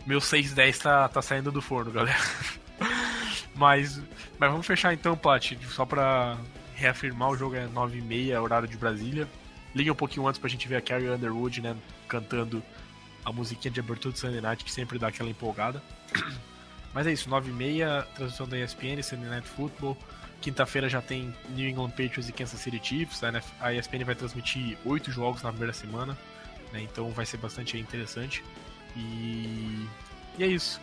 [0.06, 2.18] meu 610 tá, tá saindo do forno, galera.
[3.54, 4.00] mas,
[4.38, 6.38] mas vamos fechar então, Plat, só pra
[6.74, 9.28] reafirmar, o jogo é 9h30, é horário de Brasília.
[9.74, 11.76] Liga um pouquinho antes pra gente ver a Carrie Underwood, né,
[12.08, 12.62] cantando
[13.24, 15.82] a musiquinha de abertura do Sunday Night, que sempre dá aquela empolgada.
[16.92, 19.96] Mas é isso, 9h30, transmissão da ESPN, Sunday Night Football.
[20.40, 23.22] Quinta-feira já tem New England Patriots e Kansas City Chiefs.
[23.60, 26.18] A ESPN vai transmitir oito jogos na primeira semana,
[26.72, 28.42] né, então vai ser bastante interessante.
[28.96, 29.86] E,
[30.38, 30.80] e é isso.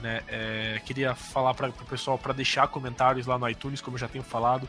[0.00, 0.22] Né?
[0.26, 4.08] É, queria falar para o pessoal para deixar comentários lá no iTunes, como eu já
[4.08, 4.68] tenho falado.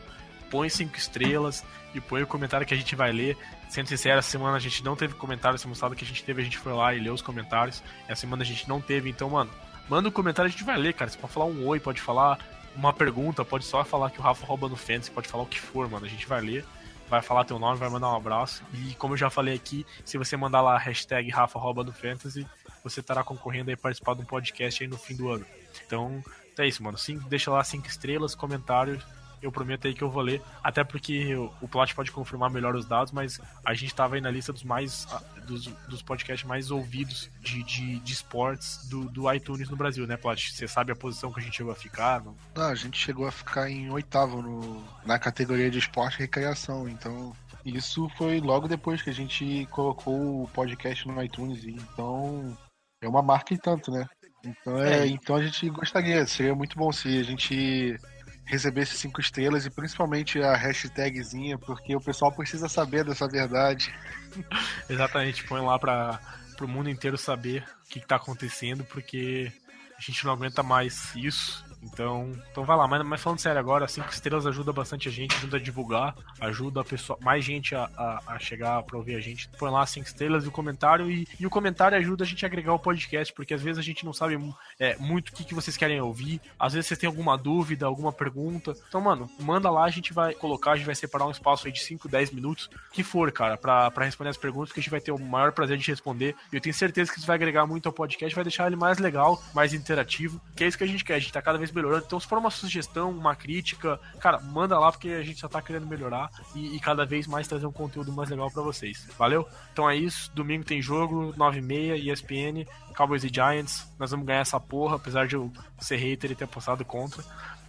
[0.50, 3.36] Põe cinco estrelas e põe o comentário que a gente vai ler.
[3.68, 5.58] Sendo sincero, essa semana a gente não teve comentário.
[5.58, 7.82] Semana passada que a gente teve, a gente foi lá e leu os comentários.
[8.08, 9.50] Essa semana a gente não teve, então, mano,
[9.88, 11.10] manda um comentário, a gente vai ler, cara.
[11.10, 12.38] Você pode falar um oi, pode falar
[12.74, 15.58] uma pergunta, pode só falar que o Rafa rouba no Fantasy, pode falar o que
[15.58, 16.04] for, mano.
[16.04, 16.64] A gente vai ler,
[17.08, 18.62] vai falar teu nome, vai mandar um abraço.
[18.74, 21.92] E como eu já falei aqui, se você mandar lá a hashtag Rafa rouba no
[21.92, 22.46] Fantasy,
[22.84, 25.44] você estará concorrendo a participar de um podcast aí no fim do ano.
[25.86, 26.22] Então,
[26.58, 26.98] é isso, mano.
[26.98, 29.02] Sim, deixa lá cinco estrelas, comentários.
[29.46, 30.42] Eu prometo aí que eu vou ler.
[30.62, 34.20] Até porque o, o Plot pode confirmar melhor os dados, mas a gente estava aí
[34.20, 35.06] na lista dos mais
[35.46, 40.16] dos, dos podcasts mais ouvidos de, de, de esportes do, do iTunes no Brasil, né,
[40.16, 40.52] Plot?
[40.52, 42.24] Você sabe a posição que a gente chegou a ficar?
[42.24, 42.36] Não?
[42.54, 46.88] não, a gente chegou a ficar em oitavo no, na categoria de esporte e recreação.
[46.88, 47.32] Então,
[47.64, 51.64] isso foi logo depois que a gente colocou o podcast no iTunes.
[51.64, 52.56] Então,
[53.00, 54.06] é uma marca e tanto, né?
[54.44, 55.06] Então, é, é.
[55.06, 57.98] então a gente gostaria, seria muito bom se a gente
[58.46, 63.92] recebesse cinco estrelas e principalmente a hashtagzinha, porque o pessoal precisa saber dessa verdade.
[64.88, 66.20] Exatamente, põe lá para
[66.60, 69.52] o mundo inteiro saber o que, está acontecendo, porque
[69.98, 71.65] a gente não aguenta mais isso.
[71.92, 75.36] Então, então vai lá, mas, mas falando sério agora, cinco estrelas ajuda bastante a gente,
[75.36, 79.20] ajuda a divulgar, ajuda a pessoa, mais gente a, a, a chegar pra ouvir a
[79.20, 79.48] gente.
[79.58, 82.48] Põe lá cinco estrelas e o comentário, e, e o comentário ajuda a gente a
[82.48, 84.36] agregar o podcast, porque às vezes a gente não sabe
[84.78, 88.12] é, muito o que, que vocês querem ouvir, às vezes vocês têm alguma dúvida, alguma
[88.12, 88.74] pergunta.
[88.88, 91.72] Então, mano, manda lá, a gente vai colocar, a gente vai separar um espaço aí
[91.72, 95.00] de 5, 10 minutos, que for, cara, pra responder as perguntas, que a gente vai
[95.00, 96.34] ter o maior prazer de responder.
[96.52, 98.98] E eu tenho certeza que isso vai agregar muito ao podcast, vai deixar ele mais
[98.98, 101.70] legal, mais interativo, que é isso que a gente quer, a gente tá cada vez
[101.76, 102.04] melhorando.
[102.06, 105.62] Então, se for uma sugestão, uma crítica, cara, manda lá porque a gente só tá
[105.62, 109.06] querendo melhorar e, e cada vez mais trazer um conteúdo mais legal para vocês.
[109.18, 109.46] Valeu?
[109.72, 110.30] Então é isso.
[110.34, 112.66] Domingo tem jogo, 9h30, ESPN,
[112.96, 113.86] Cowboys e Giants.
[113.98, 117.22] Nós vamos ganhar essa porra, apesar de eu ser hater e ter apostado contra.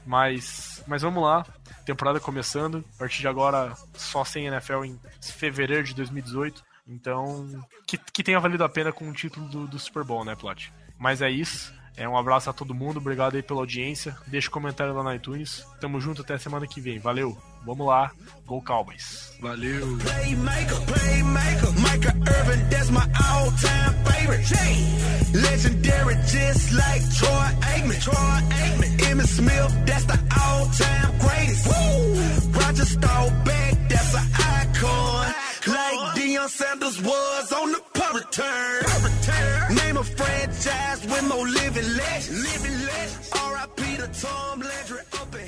[0.06, 1.46] Mas, mas vamos lá.
[1.86, 2.84] Temporada começando.
[2.96, 6.64] A partir de agora, só sem NFL em fevereiro de 2018.
[6.88, 10.36] Então, que, que tenha valido a pena com o título do, do Super Bowl, né,
[10.36, 10.72] Plot?
[10.98, 11.74] Mas é isso.
[11.98, 14.16] É, um abraço a todo mundo, obrigado aí pela audiência.
[14.28, 15.66] Deixa um comentário lá no iTunes.
[15.82, 17.00] Tamo junto até semana que vem.
[17.00, 17.36] Valeu,
[17.66, 18.12] vamos lá,
[18.46, 19.34] Go Cowboys.
[19.42, 19.98] Valeu.
[19.98, 24.48] Playmaker, playmaker, Micah Irvin, that's my all-time favorite.
[25.34, 28.00] Legendary, just like Troy Aikman.
[28.02, 28.98] Troy Aikman.
[29.10, 31.68] Emmitt Smith, that's the all-time greatest.
[31.68, 32.60] Woo!
[32.60, 35.34] Roger Staubach, that's an icon.
[35.68, 38.84] Like Deion Sanders was on the punt return.
[39.98, 42.30] A franchise with more living legends.
[42.30, 43.32] Living legends.
[43.34, 43.98] R.I.P.
[43.98, 45.48] to Tom Landry up in